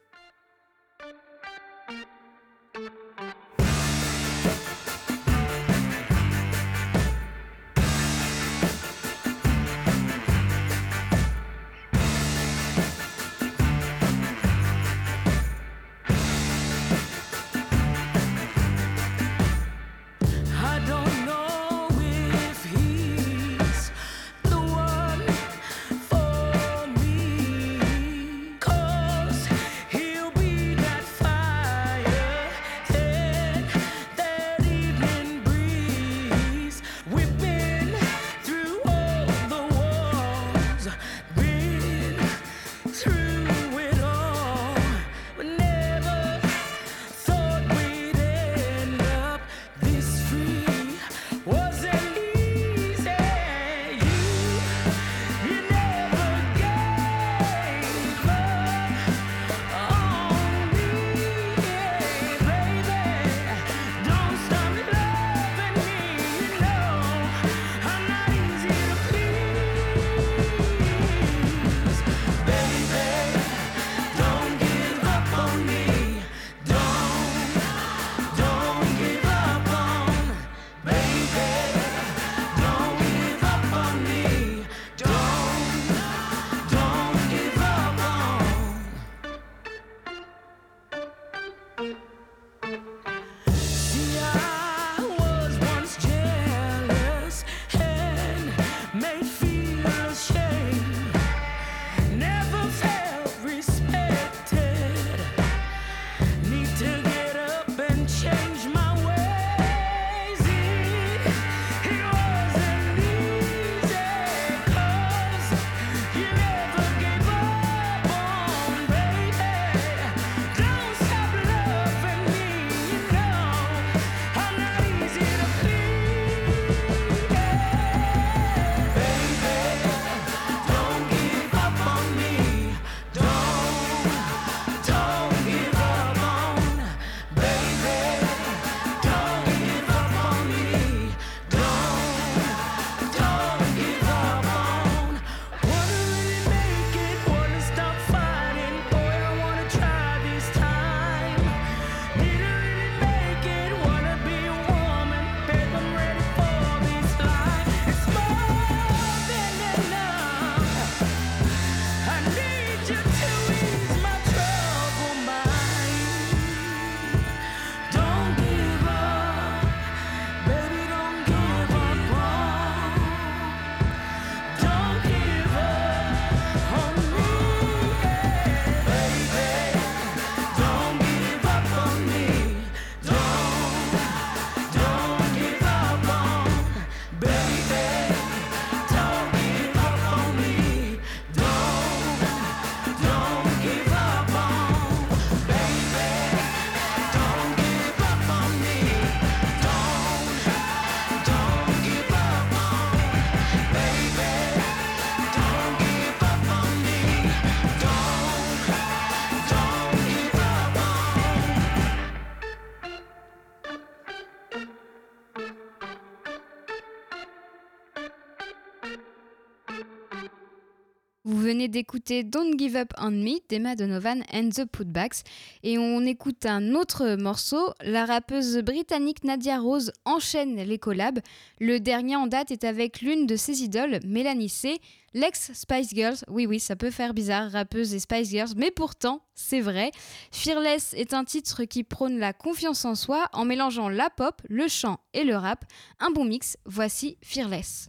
d'écouter 221.74 222.24
Don't 222.24 222.54
Give 222.56 222.76
Up 222.76 222.94
on 223.00 223.10
Me 223.10 223.40
d'Emma 223.50 223.76
Donovan 223.76 224.24
and 224.32 224.50
the 224.50 224.64
Putbacks. 224.64 225.24
Et 225.64 225.80
on 225.80 226.02
écoute 226.02 226.46
un 226.46 226.76
autre 226.76 227.16
morceau. 227.16 227.74
La 227.82 228.06
rappeuse 228.06 228.60
britannique 228.60 229.24
Nadia 229.24 229.60
Rose 229.60 229.92
enchaîne 230.06 230.56
les 230.56 230.78
collabs. 230.78 231.20
Le 231.60 231.80
dernier 231.80 232.16
en 232.16 232.28
date 232.28 232.52
est 232.52 232.64
avec 232.64 233.02
l'une 233.02 233.26
de 233.26 233.36
ses 233.36 233.64
idoles, 233.64 234.00
Mélanie 234.06 234.50
C., 234.50 234.78
l'ex 235.16 235.52
Spice 235.54 235.90
Girls. 235.90 236.18
Oui, 236.28 236.46
oui, 236.46 236.60
ça 236.60 236.76
peut 236.76 236.92
faire 236.92 237.16
bizarre, 237.16 237.50
rappeuse 237.50 237.96
et 237.96 238.00
Spice 238.00 238.30
Girls, 238.30 238.54
mais 238.56 238.70
pourtant, 238.70 239.22
c'est 239.34 239.62
vrai. 239.62 239.90
Fearless 240.32 240.94
est 240.94 241.16
un 241.16 241.24
titre 241.24 241.64
qui 241.64 241.84
prône 241.84 242.20
la 242.20 242.34
confiance 242.34 242.86
en 242.86 242.94
soi 242.94 243.30
en 243.34 243.46
mélangeant 243.46 243.90
la 243.90 244.12
pop, 244.12 244.40
le 244.48 244.68
chant 244.68 245.00
et 245.16 245.24
le 245.24 245.36
rap. 245.36 245.66
Un 246.00 246.12
bon 246.12 246.24
mix. 246.24 246.56
Voici 246.66 247.18
Fearless. 247.24 247.88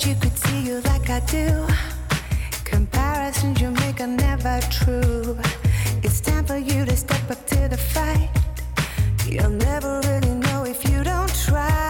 that 0.00 0.08
you 0.08 0.14
could 0.16 0.38
see 0.38 0.62
you 0.62 0.80
like 0.82 1.10
I 1.10 1.20
do. 1.20 1.66
Comparisons 2.64 3.60
you 3.60 3.70
make 3.70 4.00
are 4.00 4.06
never 4.06 4.60
true. 4.70 5.38
It's 6.02 6.20
time 6.20 6.44
for 6.44 6.56
you 6.56 6.84
to 6.84 6.96
step 6.96 7.30
up 7.30 7.46
to 7.46 7.68
the 7.68 7.76
fight. 7.76 8.30
You'll 9.26 9.50
never 9.50 10.00
really 10.04 10.34
know 10.34 10.64
if 10.64 10.88
you 10.88 11.04
don't 11.04 11.32
try. 11.44 11.89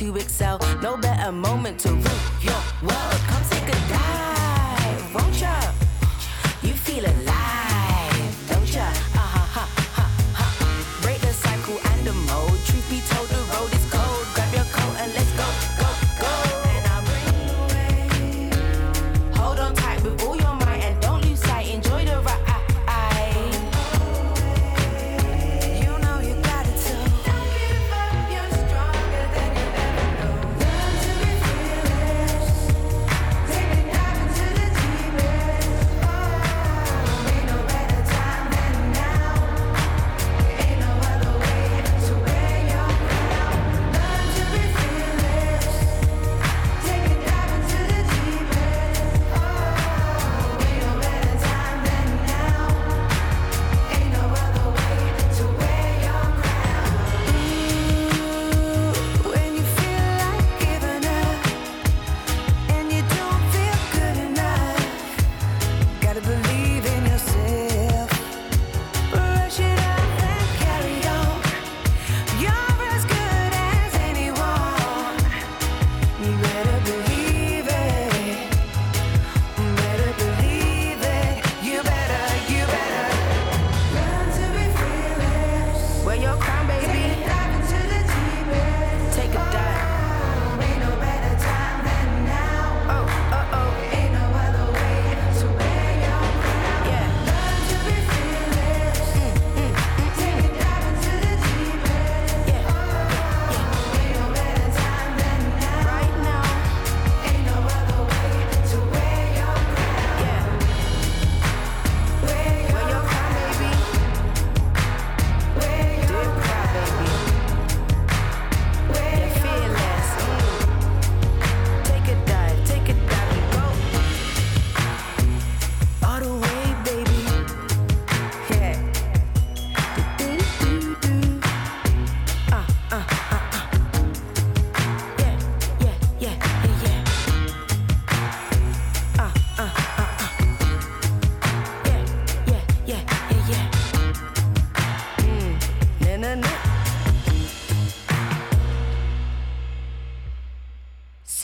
too 0.00 0.16
excited. 0.16 0.39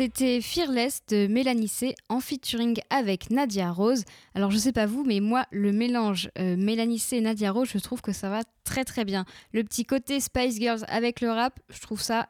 C'était 0.06 0.40
Fearless 0.40 1.00
de 1.08 1.26
Mélanie 1.26 1.66
C 1.66 1.96
en 2.08 2.20
featuring 2.20 2.78
avec 2.90 3.28
Nadia 3.28 3.72
Rose. 3.72 4.04
Alors 4.36 4.52
je 4.52 4.56
sais 4.56 4.70
pas 4.70 4.86
vous, 4.86 5.02
mais 5.02 5.18
moi 5.18 5.46
le 5.50 5.72
mélange 5.72 6.30
euh, 6.38 6.56
Mélanie 6.56 7.00
C 7.00 7.16
et 7.16 7.20
Nadia 7.20 7.50
Rose, 7.50 7.68
je 7.72 7.78
trouve 7.78 8.02
que 8.02 8.12
ça 8.12 8.30
va 8.30 8.42
très 8.62 8.84
très 8.84 9.04
bien. 9.04 9.24
Le 9.52 9.64
petit 9.64 9.84
côté 9.84 10.20
Spice 10.20 10.60
Girls 10.60 10.84
avec 10.86 11.20
le 11.20 11.32
rap, 11.32 11.58
je 11.70 11.80
trouve 11.80 12.00
ça 12.00 12.28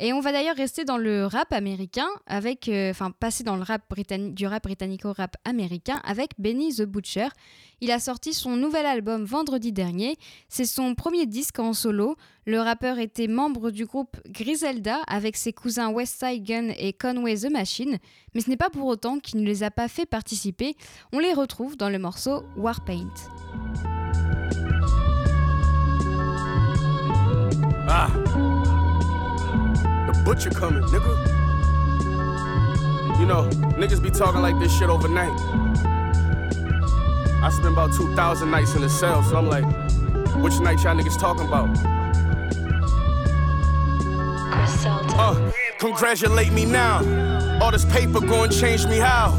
et 0.00 0.12
on 0.12 0.20
va 0.20 0.30
d'ailleurs 0.30 0.54
rester 0.54 0.84
dans 0.84 0.96
le 0.96 1.26
rap 1.26 1.52
américain, 1.52 2.06
avec, 2.26 2.68
euh, 2.68 2.90
enfin 2.90 3.10
passer 3.10 3.42
dans 3.42 3.56
le 3.56 3.62
rap 3.62 3.82
britannique, 3.90 4.34
du 4.34 4.46
rap 4.46 4.62
britannique 4.62 5.04
au 5.04 5.12
rap 5.12 5.36
américain 5.44 6.00
avec 6.04 6.30
Benny 6.38 6.72
the 6.72 6.82
Butcher. 6.82 7.28
Il 7.80 7.90
a 7.90 7.98
sorti 7.98 8.32
son 8.32 8.56
nouvel 8.56 8.86
album 8.86 9.24
vendredi 9.24 9.72
dernier. 9.72 10.16
C'est 10.48 10.66
son 10.66 10.94
premier 10.94 11.26
disque 11.26 11.58
en 11.58 11.72
solo. 11.72 12.16
Le 12.46 12.60
rappeur 12.60 12.98
était 12.98 13.26
membre 13.26 13.70
du 13.72 13.86
groupe 13.86 14.16
Griselda 14.28 15.02
avec 15.08 15.36
ses 15.36 15.52
cousins 15.52 15.92
Westside 15.92 16.44
Gun 16.44 16.68
et 16.78 16.92
Conway 16.92 17.36
the 17.36 17.50
Machine, 17.50 17.98
mais 18.34 18.40
ce 18.40 18.48
n'est 18.50 18.56
pas 18.56 18.70
pour 18.70 18.86
autant 18.86 19.18
qu'il 19.18 19.40
ne 19.40 19.46
les 19.46 19.64
a 19.64 19.70
pas 19.70 19.88
fait 19.88 20.06
participer. 20.06 20.76
On 21.12 21.18
les 21.18 21.34
retrouve 21.34 21.76
dans 21.76 21.90
le 21.90 21.98
morceau 21.98 22.44
Warpaint. 22.56 23.12
Ah. 27.90 28.08
Butcher 30.28 30.50
coming, 30.50 30.82
nigga. 30.82 31.08
You 33.18 33.24
know, 33.24 33.48
niggas 33.78 34.02
be 34.02 34.10
talking 34.10 34.42
like 34.42 34.58
this 34.58 34.78
shit 34.78 34.90
overnight. 34.90 35.32
I 37.42 37.48
spent 37.50 37.72
about 37.72 37.94
2,000 37.94 38.50
nights 38.50 38.74
in 38.74 38.82
the 38.82 38.90
cell, 38.90 39.22
so 39.22 39.38
I'm 39.38 39.48
like, 39.48 39.64
which 40.42 40.60
night 40.60 40.82
y'all 40.82 40.94
niggas 40.94 41.18
talking 41.18 41.46
about? 41.46 41.70
Uh, 45.18 45.50
congratulate 45.78 46.52
me 46.52 46.64
now. 46.64 46.98
All 47.62 47.70
this 47.70 47.84
paper 47.84 48.20
going 48.20 48.50
change 48.50 48.86
me 48.86 48.98
how? 48.98 49.32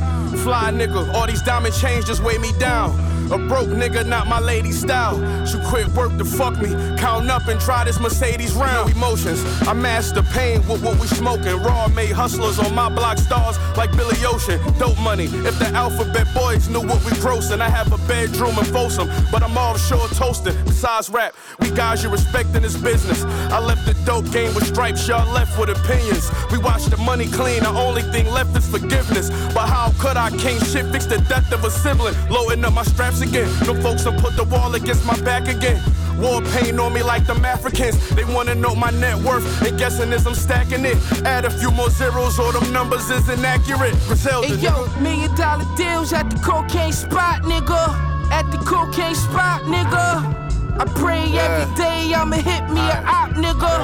Fly 0.44 0.72
nigga, 0.72 1.14
all 1.14 1.28
these 1.28 1.42
diamond 1.42 1.74
chains 1.74 2.06
just 2.06 2.24
weigh 2.24 2.38
me 2.38 2.52
down. 2.60 2.92
A 3.32 3.38
broke 3.38 3.70
nigga, 3.70 4.08
not 4.08 4.26
my 4.26 4.40
lady 4.40 4.72
style. 4.72 5.16
She 5.46 5.60
quit 5.70 5.88
work 5.90 6.18
to 6.18 6.26
fuck 6.26 6.60
me. 6.60 6.70
Count 6.98 7.30
up 7.30 7.48
and 7.48 7.62
try 7.62 7.84
this 7.84 8.00
Mercedes 8.00 8.54
round. 8.54 8.92
Emotions, 8.92 9.44
I 9.68 9.74
master 9.74 10.24
pain 10.24 10.68
with 10.68 10.82
what 10.82 11.00
we 11.00 11.06
smoking. 11.06 11.58
Raw 11.62 11.88
made 11.90 12.12
hustlers 12.12 12.58
on 12.58 12.74
my 12.74 12.90
block 12.90 13.20
stars 13.20 13.60
like 13.78 13.92
Billy 13.92 14.18
Ocean. 14.26 14.60
Dope 14.80 14.98
money. 15.00 15.26
If 15.26 15.60
the 15.60 15.68
alphabet 15.76 16.28
boys 16.34 16.70
knew 16.70 16.82
what 16.82 17.04
we 17.06 17.12
grossing, 17.22 17.62
I 17.62 17.70
have 17.70 17.94
a 17.94 18.00
bedroom 18.08 18.58
in 18.58 18.66
Folsom, 18.66 19.08
but 19.32 19.44
I'm 19.44 19.56
offshore 19.56 20.08
toasting. 20.10 20.56
Besides 20.66 21.12
rap, 21.12 21.36
we 21.60 21.70
guys 21.70 22.04
you 22.04 22.10
respect 22.10 22.56
in 22.56 22.64
this 22.64 22.78
business. 22.78 23.24
I 23.52 23.60
left 23.60 23.86
the 23.86 23.94
dope 24.06 24.32
game 24.32 24.56
with 24.56 24.66
stripes, 24.66 25.08
y'all 25.08 25.32
left 25.32 25.60
with 25.60 25.70
opinions. 25.70 26.29
We 26.52 26.58
watch 26.58 26.86
the 26.86 26.98
money 26.98 27.28
clean, 27.28 27.64
the 27.64 27.70
only 27.70 28.04
thing 28.04 28.28
left 28.28 28.56
is 28.58 28.68
forgiveness. 28.68 29.30
But 29.54 29.68
how 29.70 29.94
could 30.00 30.18
I, 30.18 30.30
king 30.32 30.60
shit, 30.60 30.86
fix 30.92 31.06
the 31.06 31.18
death 31.30 31.52
of 31.52 31.64
a 31.64 31.72
sibling? 31.72 32.16
Loading 32.30 32.64
up 32.66 32.74
my 32.74 32.84
straps 32.84 33.22
again. 33.22 33.50
No 33.66 33.74
folks 33.82 34.04
done 34.04 34.20
put 34.20 34.36
the 34.36 34.44
wall 34.44 34.74
against 34.76 35.06
my 35.06 35.20
back 35.22 35.48
again. 35.48 35.82
War 36.20 36.42
pain 36.42 36.78
on 36.80 36.94
me 36.94 37.02
like 37.02 37.26
them 37.26 37.46
Africans. 37.46 37.96
They 38.10 38.26
wanna 38.26 38.56
know 38.56 38.76
my 38.76 38.92
net 38.92 39.18
worth. 39.24 39.46
And 39.66 39.78
guessing 39.80 40.12
as 40.12 40.28
I'm 40.28 40.36
stacking 40.36 40.84
it. 40.86 40.98
Add 41.26 41.46
a 41.46 41.50
few 41.50 41.72
more 41.72 41.90
zeros, 41.90 42.38
or 42.40 42.52
them 42.52 42.72
numbers 42.74 43.10
is 43.10 43.30
inaccurate. 43.30 43.94
Griselda, 44.08 44.48
Hey 44.48 44.56
yo, 44.56 44.88
million 45.00 45.34
dollar 45.36 45.66
deals 45.78 46.12
at 46.12 46.30
the 46.30 46.38
cocaine 46.40 46.92
spot, 46.92 47.44
nigga. 47.44 48.32
At 48.32 48.52
the 48.52 48.58
cocaine 48.58 49.16
spot, 49.16 49.62
nigga. 49.62 50.49
I 50.80 50.86
pray 50.96 51.24
every 51.38 51.76
day 51.76 52.14
I'ma 52.14 52.38
hit 52.38 52.64
me 52.72 52.80
a 52.80 53.04
op, 53.06 53.32
nigga. 53.32 53.76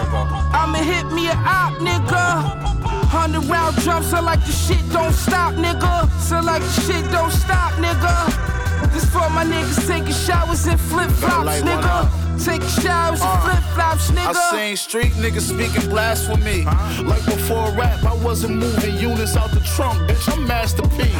I'ma 0.53 0.77
hit 0.77 1.11
me 1.11 1.27
a 1.27 1.33
op, 1.33 1.73
nigga. 1.83 2.65
Hundred 3.11 3.43
round 3.45 3.75
drums, 3.83 4.09
so 4.09 4.21
like 4.21 4.39
the 4.45 4.53
shit 4.53 4.79
don't 4.93 5.11
stop, 5.11 5.55
nigga. 5.55 6.09
So 6.21 6.39
like 6.39 6.61
the 6.61 6.81
shit 6.81 7.11
don't 7.11 7.31
stop, 7.31 7.73
nigga. 7.73 8.55
This 8.93 9.03
for 9.11 9.29
my 9.29 9.43
niggas 9.43 9.85
taking 9.85 10.13
showers 10.13 10.65
in 10.67 10.75
uh, 10.75 10.77
flip 10.77 11.11
flops, 11.11 11.61
nigga. 11.63 12.07
Taking 12.45 12.67
showers 12.81 13.19
in 13.19 13.37
flip 13.43 13.63
flops, 13.75 14.11
nigga. 14.11 14.33
I 14.33 14.51
seen 14.51 14.77
street 14.77 15.11
niggas 15.19 15.51
speaking 15.51 15.89
blasphemy. 15.89 16.63
Like 17.03 17.25
before 17.25 17.71
rap, 17.71 18.05
I 18.05 18.13
wasn't 18.23 18.55
moving 18.55 18.95
units 18.95 19.35
out 19.35 19.51
the 19.51 19.59
trunk, 19.59 19.99
bitch. 20.09 20.31
I'm 20.31 20.47
Master 20.47 20.83
P. 20.95 21.11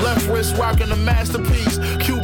Left 0.00 0.28
wrist 0.28 0.56
rocking 0.56 0.92
a 0.92 0.96
masterpiece. 0.96 1.78
Cuban 1.98 2.23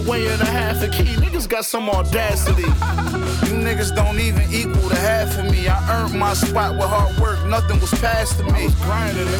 bracelet 0.00 0.08
weighing 0.08 0.40
a 0.40 0.44
half 0.44 0.82
a 0.82 0.88
key. 0.88 1.14
Niggas 1.16 1.48
got 1.48 1.64
some 1.64 1.88
audacity. 1.88 2.62
You 2.62 3.56
niggas 3.56 3.94
don't 3.94 4.18
even 4.18 4.42
equal 4.52 4.88
the 4.88 4.96
half 4.96 5.38
of 5.38 5.50
me. 5.50 5.68
I 5.68 6.04
earned 6.04 6.18
my 6.18 6.34
spot 6.34 6.74
with 6.74 6.84
hard 6.84 7.16
work. 7.18 7.44
Nothing 7.46 7.80
was 7.80 7.90
passed 8.00 8.38
to 8.38 8.44
me. 8.44 8.68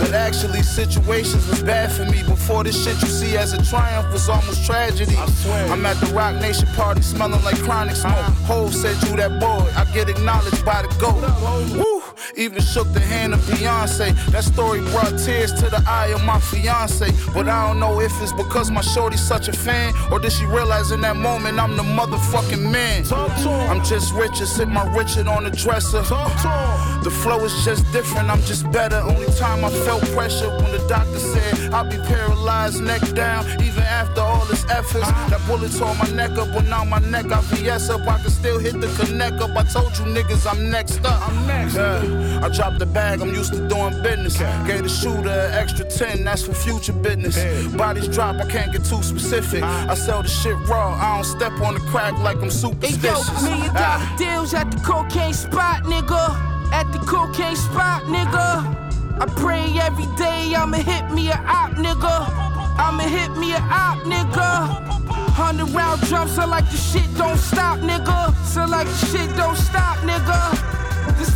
But 0.00 0.12
actually, 0.12 0.62
situations 0.62 1.46
was 1.48 1.62
bad 1.62 1.92
for 1.92 2.04
me. 2.04 2.22
Before 2.22 2.64
this 2.64 2.82
shit 2.84 3.00
you 3.02 3.08
see 3.08 3.36
as 3.36 3.52
a 3.52 3.62
triumph 3.64 4.12
was 4.12 4.28
almost 4.28 4.66
tragedy. 4.66 5.16
I'm 5.16 5.84
at 5.86 5.96
the 6.00 6.06
Rock 6.14 6.36
Nation 6.40 6.68
party 6.74 7.02
smelling 7.02 7.42
like 7.44 7.58
chronic 7.58 7.96
smoke. 7.96 8.14
Hove 8.46 8.74
said 8.74 8.96
you 9.08 9.16
that 9.16 9.40
boy. 9.40 9.70
I 9.76 9.84
get 9.92 10.08
acknowledged 10.08 10.64
by 10.64 10.82
the 10.82 10.88
GOAT. 10.98 11.89
Even 12.36 12.62
shook 12.62 12.92
the 12.92 13.00
hand 13.00 13.34
of 13.34 13.40
Beyonce. 13.40 14.14
That 14.32 14.44
story 14.44 14.80
brought 14.90 15.18
tears 15.18 15.52
to 15.54 15.68
the 15.68 15.82
eye 15.86 16.08
of 16.08 16.24
my 16.24 16.38
fiance. 16.40 17.10
But 17.34 17.48
I 17.48 17.68
don't 17.68 17.80
know 17.80 18.00
if 18.00 18.12
it's 18.22 18.32
because 18.32 18.70
my 18.70 18.80
shorty's 18.80 19.20
such 19.20 19.48
a 19.48 19.52
fan, 19.52 19.92
or 20.10 20.18
did 20.18 20.32
she 20.32 20.44
realize 20.46 20.90
in 20.90 21.00
that 21.02 21.16
moment 21.16 21.58
I'm 21.58 21.76
the 21.76 21.82
motherfucking 21.82 22.70
man? 22.70 23.04
I'm 23.70 23.84
just 23.84 24.12
richer, 24.14 24.46
sit 24.46 24.68
my 24.68 24.84
Richard 24.96 25.28
on 25.28 25.44
the 25.44 25.50
dresser. 25.50 26.02
The 27.02 27.10
flow 27.22 27.44
is 27.44 27.64
just 27.64 27.90
different, 27.92 28.28
I'm 28.30 28.42
just 28.42 28.70
better. 28.70 28.96
Only 28.96 29.26
time 29.38 29.64
I 29.64 29.70
felt 29.70 30.02
pressure 30.12 30.48
when 30.60 30.72
the 30.72 30.84
doctor 30.88 31.18
said 31.18 31.72
I'll 31.72 31.88
be 31.88 31.96
paralyzed, 31.96 32.82
neck 32.82 33.00
down, 33.14 33.46
even 33.62 33.82
after 33.84 34.20
all 34.20 34.44
this 34.46 34.64
efforts. 34.70 35.06
That 35.30 35.40
bullet 35.46 35.72
tore 35.72 35.94
my 35.94 36.10
neck 36.10 36.32
up, 36.32 36.48
but 36.52 36.64
now 36.66 36.84
my 36.84 36.98
neck 36.98 37.28
got 37.28 37.44
VS 37.44 37.90
up. 37.90 38.00
I 38.06 38.18
can 38.20 38.30
still 38.30 38.58
hit 38.58 38.80
the 38.80 38.88
connect 39.02 39.40
up. 39.40 39.56
I 39.56 39.62
told 39.64 39.96
you 39.98 40.04
niggas 40.06 40.46
I'm 40.50 40.70
next 40.70 41.04
up. 41.04 41.28
I'm 41.28 41.46
next. 41.46 41.76
Yeah. 41.76 42.09
I 42.42 42.48
dropped 42.48 42.78
the 42.78 42.86
bag, 42.86 43.20
I'm 43.20 43.34
used 43.34 43.52
to 43.52 43.68
doing 43.68 44.02
business. 44.02 44.38
Gave 44.66 44.82
the 44.82 44.88
shooter 44.88 45.28
an 45.28 45.52
extra 45.54 45.84
10, 45.84 46.24
that's 46.24 46.42
for 46.46 46.54
future 46.54 46.92
business. 46.92 47.36
Bodies 47.74 48.08
drop, 48.08 48.36
I 48.36 48.46
can't 48.48 48.72
get 48.72 48.84
too 48.84 49.02
specific. 49.02 49.62
I 49.62 49.94
sell 49.94 50.22
the 50.22 50.28
shit 50.28 50.56
raw, 50.68 50.94
I 50.94 51.16
don't 51.16 51.24
step 51.24 51.52
on 51.60 51.74
the 51.74 51.80
crack 51.80 52.12
like 52.18 52.36
I'm 52.36 52.42
Hey 52.42 52.46
yo, 52.46 52.50
superstitious. 52.50 53.42
million 53.42 53.74
dollar 53.74 53.98
Ah. 54.00 54.14
deals 54.18 54.54
at 54.54 54.70
the 54.70 54.78
cocaine 54.80 55.34
spot, 55.34 55.84
nigga. 55.84 56.72
At 56.72 56.90
the 56.92 56.98
cocaine 57.00 57.56
spot, 57.56 58.02
nigga. 58.04 58.76
I 59.20 59.26
pray 59.36 59.64
every 59.80 60.06
day 60.16 60.54
I'ma 60.56 60.78
hit 60.78 61.10
me 61.10 61.30
a 61.30 61.34
op, 61.46 61.72
nigga. 61.72 62.16
I'ma 62.78 63.02
hit 63.02 63.36
me 63.36 63.52
a 63.52 63.58
op, 63.58 63.98
nigga. 64.04 64.86
Hundred 65.34 65.68
round 65.70 66.00
drums, 66.02 66.34
so 66.34 66.46
like 66.46 66.68
the 66.70 66.76
shit 66.76 67.08
don't 67.16 67.38
stop, 67.38 67.78
nigga. 67.80 68.34
So 68.46 68.64
like 68.66 68.86
the 68.86 69.06
shit 69.06 69.36
don't 69.36 69.56
stop, 69.56 69.96
nigga. 69.98 70.40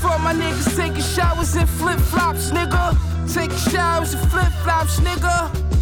For 0.05 0.19
my 0.19 0.35
niggas 0.35 0.77
taking 0.77 1.01
showers 1.01 1.57
in 1.57 1.67
flip 1.67 1.99
flops, 1.99 2.51
nigga. 2.51 2.95
Taking 3.33 3.57
showers 3.73 4.13
in 4.13 4.21
flip 4.29 4.53
flops, 4.63 5.01
nigga. 5.01 5.74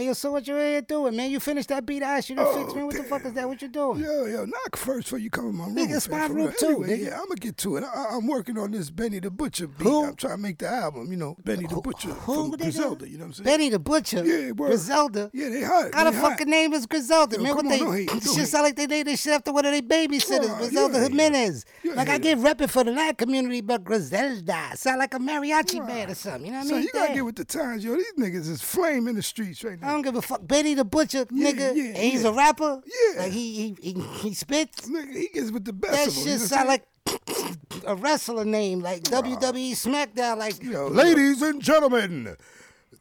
Hey, 0.00 0.06
yo, 0.06 0.14
so 0.14 0.32
what 0.32 0.48
you 0.48 0.56
here 0.56 0.80
doing, 0.80 1.14
man? 1.14 1.30
You 1.30 1.38
finished 1.40 1.68
that 1.68 1.84
beat 1.84 2.02
I 2.02 2.16
asked 2.16 2.30
you 2.30 2.36
to 2.36 2.46
fix, 2.46 2.72
oh, 2.72 2.74
man? 2.74 2.86
What 2.86 2.96
the 2.96 3.02
fuck 3.04 3.22
is 3.26 3.34
that? 3.34 3.46
What 3.46 3.60
you 3.60 3.68
doing? 3.68 4.02
Yo, 4.02 4.24
yo, 4.24 4.46
knock 4.46 4.74
first 4.76 5.04
before 5.08 5.18
you 5.18 5.28
come 5.28 5.50
in 5.50 5.54
my 5.56 5.66
room. 5.66 5.76
Nigga, 5.76 5.96
it's 5.96 6.08
my 6.08 6.24
room 6.24 6.54
too, 6.58 6.66
Anyway, 6.68 6.88
nigga. 6.88 7.04
Yeah, 7.04 7.20
I'm 7.20 7.26
gonna 7.26 7.34
get 7.34 7.58
to 7.58 7.76
it. 7.76 7.84
I, 7.84 8.06
I'm 8.12 8.26
working 8.26 8.56
on 8.56 8.70
this 8.70 8.88
Benny 8.88 9.18
the 9.18 9.30
Butcher 9.30 9.66
beat. 9.66 9.84
Who? 9.86 10.06
I'm 10.06 10.16
trying 10.16 10.36
to 10.36 10.42
make 10.42 10.56
the 10.56 10.68
album. 10.68 11.10
You 11.10 11.18
know, 11.18 11.36
Benny 11.44 11.66
the 11.66 11.82
Butcher 11.82 12.08
Who, 12.08 12.34
from? 12.34 12.50
Griselda. 12.52 13.06
You 13.06 13.18
know 13.18 13.24
what 13.24 13.26
I'm 13.26 13.32
saying? 13.34 13.44
Benny 13.44 13.68
the 13.68 13.78
Butcher? 13.78 14.24
Yeah, 14.24 14.52
word. 14.52 14.68
Griselda? 14.68 15.30
Yeah, 15.34 15.50
they 15.50 15.62
hot. 15.64 15.94
How 15.94 16.04
the 16.10 16.16
fucking 16.16 16.48
name 16.48 16.72
is 16.72 16.86
Griselda, 16.86 17.36
Yo, 17.36 17.42
man? 17.42 17.56
What 17.56 17.66
on, 17.66 17.70
they, 17.70 18.04
hate, 18.06 18.22
shit 18.22 18.48
sound 18.48 18.64
like 18.64 18.76
they 18.76 18.86
named 18.86 19.06
this 19.06 19.20
shit 19.20 19.34
after 19.34 19.52
one 19.52 19.66
of 19.66 19.72
their 19.72 19.82
babysitters, 19.82 20.56
Griselda 20.56 20.98
Jimenez. 20.98 21.66
like 21.94 22.08
I 22.08 22.16
get 22.16 22.38
repping 22.38 22.70
for 22.70 22.84
the 22.84 22.92
Latin 22.92 23.16
community, 23.16 23.60
but 23.60 23.84
Griselda 23.84 24.70
sound 24.76 24.98
like 24.98 25.12
a 25.12 25.18
mariachi 25.18 25.86
band 25.86 26.10
or 26.10 26.14
something. 26.14 26.46
You 26.46 26.52
know 26.52 26.58
what 26.60 26.64
I 26.64 26.68
So 26.70 26.74
mean? 26.76 26.84
you 26.84 26.90
gotta 26.94 27.12
get 27.12 27.24
with 27.26 27.36
the 27.36 27.44
times, 27.44 27.84
yo. 27.84 27.94
These 27.96 28.14
niggas 28.18 28.48
is 28.48 28.62
flame 28.62 29.06
in 29.06 29.14
the 29.14 29.22
streets 29.22 29.62
right 29.62 29.78
I 29.90 29.92
don't 29.94 30.02
give 30.02 30.16
a 30.16 30.22
fuck. 30.22 30.46
Benny 30.46 30.74
the 30.74 30.84
Butcher, 30.84 31.24
nigga, 31.26 31.74
yeah, 31.74 31.84
and 31.84 31.96
he's 31.96 32.22
yeah. 32.22 32.28
a 32.30 32.32
rapper. 32.32 32.80
Yeah. 32.86 33.20
Like 33.22 33.32
he 33.32 33.74
he 33.82 33.92
he, 33.92 34.00
he 34.22 34.34
spits. 34.34 34.88
Nigga, 34.88 35.14
he 35.14 35.28
gets 35.28 35.50
with 35.50 35.64
the 35.64 35.72
best 35.72 35.92
That 35.92 36.08
of 36.08 36.14
them. 36.14 36.24
shit 36.24 36.40
sound 36.40 36.68
like 36.68 36.86
a 37.86 37.94
wrestler 37.96 38.44
name, 38.44 38.80
like 38.80 39.02
WWE 39.02 39.72
SmackDown. 39.72 40.38
Like 40.38 40.62
I'm? 40.64 40.94
Ladies 40.94 41.42
and 41.42 41.60
gentlemen, 41.60 42.36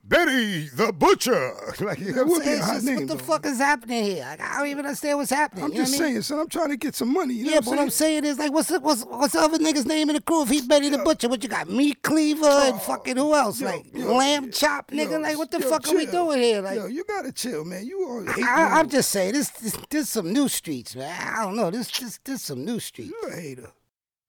Benny 0.10 0.70
the 0.74 0.92
Butcher. 0.92 1.54
Like, 1.80 2.00
You 2.00 2.14
know 2.14 2.26
what 2.26 2.46
I'm 2.46 2.60
saying? 2.60 2.86
name. 2.86 2.96
what 2.96 3.08
the 3.08 3.16
though. 3.16 3.24
fuck 3.24 3.46
is 3.46 3.60
happening 3.60 4.04
here? 4.04 4.26
Like, 4.26 4.42
I 4.42 4.58
don't 4.58 4.68
even 4.68 4.86
understand 4.86 5.18
what's 5.18 5.30
happening. 5.30 5.64
I'm 5.64 5.72
you 5.72 5.78
just 5.78 5.94
I 5.94 6.04
mean? 6.04 6.12
saying, 6.12 6.22
son. 6.24 6.40
I'm 6.40 6.50
trying 6.50 6.70
to 6.70 6.78
get 6.78 6.96
some 6.96 7.14
money. 7.14 7.36
You 7.36 7.46
know 7.46 7.52
yeah, 7.52 7.56
what 7.58 7.66
but 7.66 7.72
I'm 7.72 7.78
what 7.78 7.84
I'm 7.84 7.90
saying 7.92 8.26
is 8.26 8.40
like, 8.40 8.52
what's 8.52 8.70
the, 8.70 8.80
what's 8.80 9.04
what's 9.06 9.34
the 9.34 9.40
other 9.40 9.60
nigga's 9.60 9.86
name 9.86 10.10
in 10.10 10.16
the 10.16 10.22
crew? 10.22 10.42
If 10.42 10.50
he's 10.50 10.68
Benny 10.68 10.90
the 10.90 10.98
Butcher, 10.98 11.30
what 11.30 11.42
you 11.44 11.50
got? 11.50 11.70
Meat 11.70 12.02
Cleaver 12.02 12.46
and 12.46 12.76
oh, 12.76 12.80
fucking 12.80 13.18
who 13.18 13.34
else? 13.34 13.62
like 13.62 13.86
Lamb 13.94 14.52
Chop, 14.52 14.92
nigga. 14.92 15.12
Yo, 15.12 15.20
like, 15.20 15.38
what 15.38 15.52
the 15.52 15.60
yo, 15.60 15.70
fuck 15.70 15.88
are 15.88 15.96
we 15.96 16.06
doing 16.08 16.42
here? 16.42 16.62
Like, 16.62 16.76
Yo, 16.76 16.88
you 16.88 17.04
gotta 17.06 17.32
chill, 17.32 17.64
man. 17.64 17.86
You 17.86 18.04
all 18.08 18.26
hate 18.26 18.44
I, 18.44 18.80
I'm 18.80 18.90
just 18.90 19.10
saying, 19.12 19.34
this, 19.34 19.50
this 19.52 19.78
this 19.90 20.10
some 20.10 20.34
new 20.34 20.50
streets, 20.50 20.96
man. 20.96 21.34
I 21.36 21.44
don't 21.44 21.56
know, 21.56 21.70
this 21.72 21.90
this 21.98 22.20
this 22.26 22.42
some 22.42 22.66
new 22.66 22.80
streets. 22.80 23.12
You 23.12 23.30
a 23.30 23.36
hater. 23.36 23.72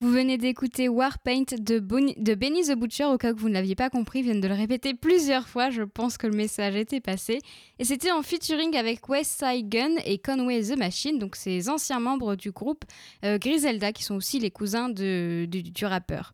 Vous 0.03 0.11
venez 0.13 0.39
d'écouter 0.39 0.89
Warpaint 0.89 1.45
de, 1.59 1.79
Bonnie- 1.79 2.15
de 2.17 2.35
Benny 2.35 2.63
the 2.63 2.73
Butcher, 2.75 3.05
au 3.05 3.19
cas 3.19 3.35
où 3.35 3.37
vous 3.37 3.51
ne 3.51 3.53
l'aviez 3.55 3.75
pas 3.75 3.91
compris, 3.91 4.23
viennent 4.23 4.41
de 4.41 4.49
le 4.49 4.55
répéter 4.55 4.95
plusieurs 4.95 5.47
fois, 5.47 5.69
je 5.69 5.83
pense 5.83 6.17
que 6.17 6.27
le 6.27 6.35
message 6.35 6.75
était 6.75 7.01
passé. 7.03 7.41
Et 7.79 7.85
c'était 7.85 8.11
en 8.11 8.23
featuring 8.23 8.75
avec 8.79 9.07
West 9.11 9.45
Side 9.45 9.69
Gun 9.69 9.97
et 10.07 10.17
Conway 10.17 10.63
the 10.63 10.79
Machine, 10.79 11.19
donc 11.19 11.37
ces 11.37 11.69
anciens 11.69 12.01
membres 12.01 12.35
du 12.35 12.51
groupe 12.51 12.87
euh, 13.27 13.37
Griselda, 13.37 13.93
qui 13.93 14.03
sont 14.03 14.15
aussi 14.15 14.39
les 14.39 14.51
cousins 14.51 14.89
du, 14.89 15.47
du 15.47 15.85
rappeur. 15.85 16.33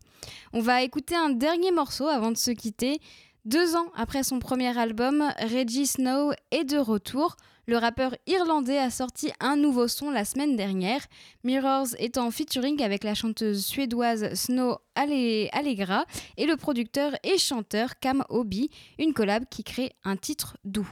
On 0.53 0.61
va 0.61 0.81
écouter 0.83 1.15
un 1.17 1.31
dernier 1.31 1.71
morceau 1.71 2.07
avant 2.07 2.31
de 2.31 2.37
se 2.37 2.51
quitter. 2.51 2.99
Deux 3.43 3.75
ans 3.75 3.91
après 3.97 4.23
son 4.23 4.39
premier 4.39 4.77
album, 4.77 5.25
Reggie 5.41 5.87
Snow 5.87 6.31
est 6.51 6.63
de 6.63 6.77
retour. 6.77 7.35
Le 7.69 7.75
rappeur 7.75 8.15
irlandais 8.27 8.77
a 8.77 8.89
sorti 8.89 9.29
un 9.41 9.57
nouveau 9.57 9.89
son 9.89 10.09
la 10.09 10.23
semaine 10.23 10.55
dernière. 10.55 11.01
Mirrors 11.43 11.87
est 11.99 12.17
en 12.17 12.31
featuring 12.31 12.81
avec 12.81 13.03
la 13.03 13.13
chanteuse 13.13 13.65
suédoise 13.65 14.33
Snow 14.35 14.77
Allegra 14.95 16.05
et 16.37 16.45
le 16.45 16.55
producteur 16.55 17.11
et 17.25 17.37
chanteur 17.37 17.99
Cam 17.99 18.23
Obi, 18.29 18.69
une 18.99 19.13
collab 19.13 19.43
qui 19.49 19.65
crée 19.65 19.91
un 20.05 20.15
titre 20.15 20.55
doux. 20.63 20.89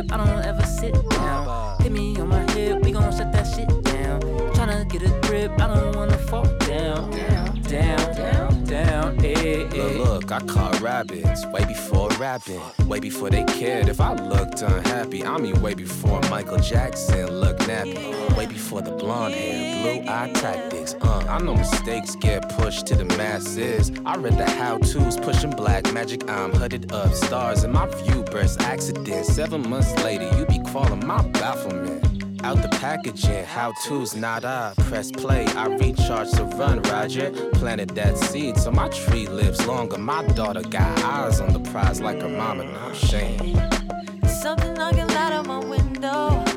Trip, 0.00 0.12
I 0.12 0.16
don't 0.16 0.44
ever 0.44 0.66
sit 0.66 0.94
down. 1.10 1.76
Hit 1.80 1.92
me 1.92 2.18
on 2.20 2.28
my 2.28 2.50
hip, 2.52 2.82
we 2.82 2.92
gon' 2.92 3.12
shut 3.12 3.32
that 3.32 3.46
shit 3.46 3.68
down. 3.84 4.20
Tryna 4.54 4.88
get 4.90 5.02
a 5.02 5.10
grip, 5.26 5.52
I 5.60 5.74
don't 5.74 5.96
wanna 5.96 6.18
fall 6.18 6.44
down, 6.60 7.12
I 10.40 10.42
caught 10.44 10.80
rabbits 10.80 11.44
way 11.46 11.66
before 11.66 12.08
rapping, 12.18 12.62
way 12.86 12.98
before 12.98 13.28
they 13.28 13.44
cared 13.44 13.90
if 13.90 14.00
I 14.00 14.14
looked 14.14 14.62
unhappy. 14.62 15.22
I 15.22 15.36
mean, 15.36 15.60
way 15.60 15.74
before 15.74 16.18
Michael 16.30 16.56
Jackson 16.56 17.30
looked 17.30 17.60
nappy, 17.62 18.36
way 18.38 18.46
before 18.46 18.80
the 18.80 18.92
blonde 18.92 19.34
hair, 19.34 20.00
blue 20.00 20.10
eye 20.10 20.30
tactics. 20.32 20.94
Uh, 21.02 21.26
I 21.28 21.42
know 21.42 21.54
mistakes 21.54 22.14
get 22.16 22.48
pushed 22.56 22.86
to 22.86 22.96
the 22.96 23.04
masses. 23.04 23.92
I 24.06 24.16
read 24.16 24.38
the 24.38 24.48
how 24.48 24.78
to's, 24.78 25.18
pushing 25.18 25.50
black 25.50 25.92
magic. 25.92 26.30
I'm 26.30 26.52
hooded 26.52 26.90
up, 26.90 27.12
stars 27.12 27.62
in 27.62 27.72
my 27.72 27.86
view, 28.02 28.22
burst 28.22 28.62
accident. 28.62 29.26
Seven 29.26 29.68
months 29.68 29.92
later, 30.02 30.30
you 30.38 30.46
be 30.46 30.58
calling 30.72 31.06
my 31.06 31.20
bafflement. 31.32 32.09
Out 32.42 32.62
the 32.62 32.68
packaging, 32.68 33.44
how 33.44 33.72
to's 33.84 34.16
not 34.16 34.44
I. 34.44 34.72
Press 34.88 35.10
play, 35.10 35.44
I 35.48 35.66
recharge 35.66 36.30
to 36.32 36.44
run, 36.44 36.80
Roger. 36.82 37.30
Planted 37.52 37.90
that 37.90 38.16
seed 38.16 38.56
so 38.56 38.70
my 38.70 38.88
tree 38.88 39.26
lives 39.26 39.66
longer. 39.66 39.98
My 39.98 40.24
daughter 40.28 40.62
got 40.62 40.98
eyes 41.04 41.40
on 41.40 41.52
the 41.52 41.60
prize 41.70 42.00
like 42.00 42.20
her 42.22 42.28
mama, 42.28 42.64
no 42.64 42.94
shame. 42.94 43.60
Something 44.26 44.74
knocking 44.74 45.08
loud 45.08 45.32
on 45.32 45.46
my 45.46 45.58
window. 45.58 46.49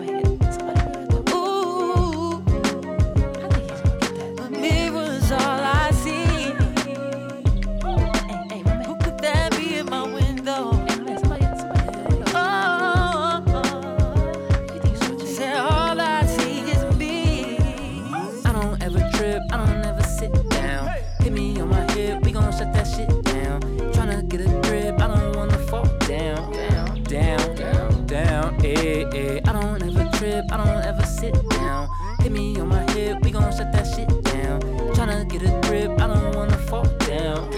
Hit 32.24 32.32
me 32.32 32.58
on 32.58 32.70
my 32.70 32.90
hip, 32.92 33.22
we 33.22 33.32
gon' 33.32 33.52
shut 33.52 33.74
that 33.74 33.86
shit 33.86 34.08
down. 34.24 34.62
Tryna 34.96 35.28
get 35.28 35.42
a 35.42 35.68
grip, 35.68 35.92
I 36.00 36.08
don't 36.08 36.34
wanna 36.34 36.58
fall 36.70 36.86
down, 37.00 37.52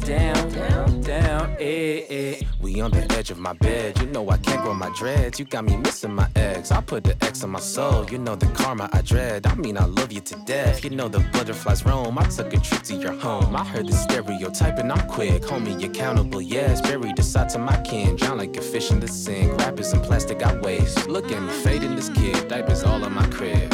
down, 0.00 0.50
down, 0.50 1.00
down. 1.00 1.56
Eh, 1.58 2.04
eh. 2.10 2.40
We 2.60 2.82
on 2.82 2.90
the 2.90 3.10
edge 3.16 3.30
of 3.30 3.38
my 3.38 3.54
bed, 3.54 3.98
you 3.98 4.06
know 4.08 4.28
I 4.28 4.36
can't 4.36 4.62
grow 4.62 4.74
my 4.74 4.90
dreads. 4.90 5.38
You 5.38 5.46
got 5.46 5.64
me 5.64 5.78
missing 5.78 6.14
my 6.14 6.28
eggs. 6.36 6.70
I 6.70 6.82
put 6.82 7.04
the 7.04 7.16
X 7.24 7.42
on 7.42 7.48
my 7.48 7.60
soul, 7.60 8.10
you 8.10 8.18
know 8.18 8.36
the 8.36 8.44
karma 8.48 8.90
I 8.92 9.00
dread. 9.00 9.46
I 9.46 9.54
mean, 9.54 9.78
I 9.78 9.86
love 9.86 10.12
you 10.12 10.20
to 10.20 10.36
death. 10.44 10.84
You 10.84 10.90
know 10.90 11.08
the 11.08 11.20
butterflies 11.32 11.86
roam. 11.86 12.18
I 12.18 12.24
took 12.24 12.52
a 12.52 12.58
trip 12.58 12.82
to 12.82 12.96
your 12.96 13.14
home. 13.14 13.56
I 13.56 13.64
heard 13.64 13.88
the 13.88 13.94
stereotype 13.94 14.76
and 14.76 14.92
I'm 14.92 15.08
quick. 15.08 15.50
me 15.62 15.82
accountable, 15.82 16.42
yes. 16.42 16.82
Buried 16.82 17.16
the 17.16 17.22
side 17.22 17.48
to 17.50 17.58
my 17.58 17.80
kin. 17.80 18.16
Drown 18.16 18.36
like 18.36 18.54
a 18.58 18.60
fish 18.60 18.90
in 18.90 19.00
the 19.00 19.08
sink. 19.08 19.56
Rappers 19.56 19.94
and 19.94 20.02
plastic 20.02 20.42
I 20.42 20.54
waste. 20.56 21.08
Look 21.08 21.32
at 21.32 21.42
me 21.42 21.52
fading 21.64 21.96
this 21.96 22.10
kid. 22.10 22.48
Diapers 22.48 22.84
all 22.84 23.02
in 23.02 23.14
my 23.14 23.26
crib. 23.28 23.69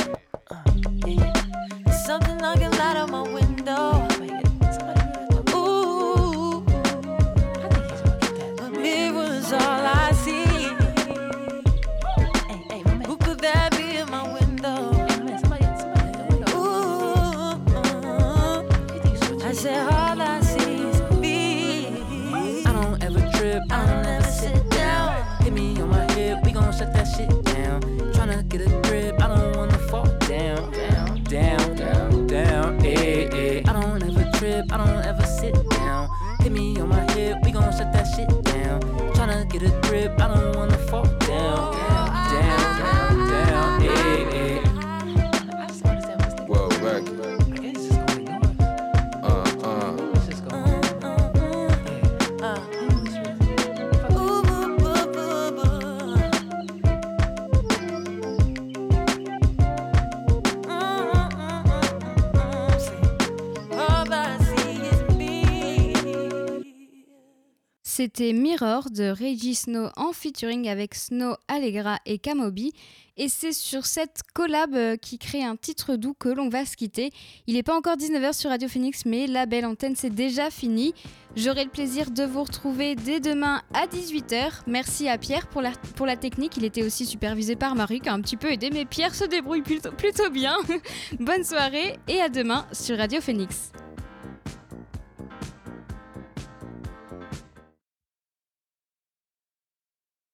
Get 28.56 28.68
a 28.68 28.80
grip, 28.88 29.20
I 29.20 29.28
don't 29.28 29.54
wanna 29.54 29.78
fall 29.90 30.06
down, 30.20 30.70
down, 30.72 31.24
down, 31.24 31.76
down, 31.76 32.26
down. 32.26 32.86
Eh, 32.86 33.28
eh. 33.30 33.62
I 33.68 33.72
don't 33.74 34.02
ever 34.02 34.30
trip, 34.38 34.72
I 34.72 34.78
don't 34.78 35.04
ever 35.04 35.26
sit 35.26 35.52
down. 35.68 36.08
Hit 36.40 36.52
me 36.52 36.80
on 36.80 36.88
my 36.88 37.04
hip, 37.12 37.36
we 37.44 37.52
gon' 37.52 37.70
shut 37.76 37.92
that 37.92 38.06
shit 38.16 38.30
down. 38.44 38.80
Tryna 39.12 39.50
get 39.50 39.62
a 39.62 39.68
grip, 39.86 40.18
I 40.18 40.28
don't 40.28 40.56
wanna 40.56 40.78
fall 40.88 41.04
down, 41.04 41.74
down, 41.74 41.95
Mirror 68.20 68.90
de 68.90 69.10
Reggie 69.10 69.54
Snow 69.54 69.88
en 69.96 70.12
featuring 70.12 70.68
avec 70.68 70.94
Snow 70.94 71.34
Allegra 71.48 71.98
et 72.06 72.18
Kamobi. 72.18 72.72
Et 73.18 73.28
c'est 73.28 73.52
sur 73.52 73.86
cette 73.86 74.20
collab 74.34 74.74
euh, 74.74 74.96
qui 74.96 75.18
crée 75.18 75.42
un 75.42 75.56
titre 75.56 75.96
doux 75.96 76.14
que 76.18 76.28
l'on 76.28 76.48
va 76.50 76.66
se 76.66 76.76
quitter. 76.76 77.12
Il 77.46 77.54
n'est 77.54 77.62
pas 77.62 77.76
encore 77.76 77.96
19h 77.96 78.34
sur 78.34 78.50
Radio 78.50 78.68
Phoenix, 78.68 79.06
mais 79.06 79.26
la 79.26 79.46
belle 79.46 79.64
antenne 79.64 79.96
c'est 79.96 80.10
déjà 80.10 80.50
fini. 80.50 80.92
J'aurai 81.34 81.64
le 81.64 81.70
plaisir 81.70 82.10
de 82.10 82.24
vous 82.24 82.42
retrouver 82.42 82.94
dès 82.94 83.20
demain 83.20 83.62
à 83.72 83.86
18h. 83.86 84.62
Merci 84.66 85.08
à 85.08 85.16
Pierre 85.16 85.46
pour 85.46 85.62
la, 85.62 85.70
pour 85.94 86.04
la 86.04 86.16
technique. 86.16 86.56
Il 86.56 86.64
était 86.64 86.82
aussi 86.82 87.06
supervisé 87.06 87.56
par 87.56 87.74
Marie 87.74 88.00
qui 88.00 88.08
a 88.08 88.12
un 88.12 88.20
petit 88.20 88.36
peu 88.36 88.50
aidé, 88.50 88.70
mais 88.70 88.84
Pierre 88.84 89.14
se 89.14 89.24
débrouille 89.24 89.62
plutôt, 89.62 89.92
plutôt 89.92 90.30
bien. 90.30 90.56
Bonne 91.20 91.44
soirée 91.44 91.98
et 92.08 92.20
à 92.20 92.28
demain 92.28 92.66
sur 92.72 92.98
Radio 92.98 93.20
Phoenix. 93.20 93.72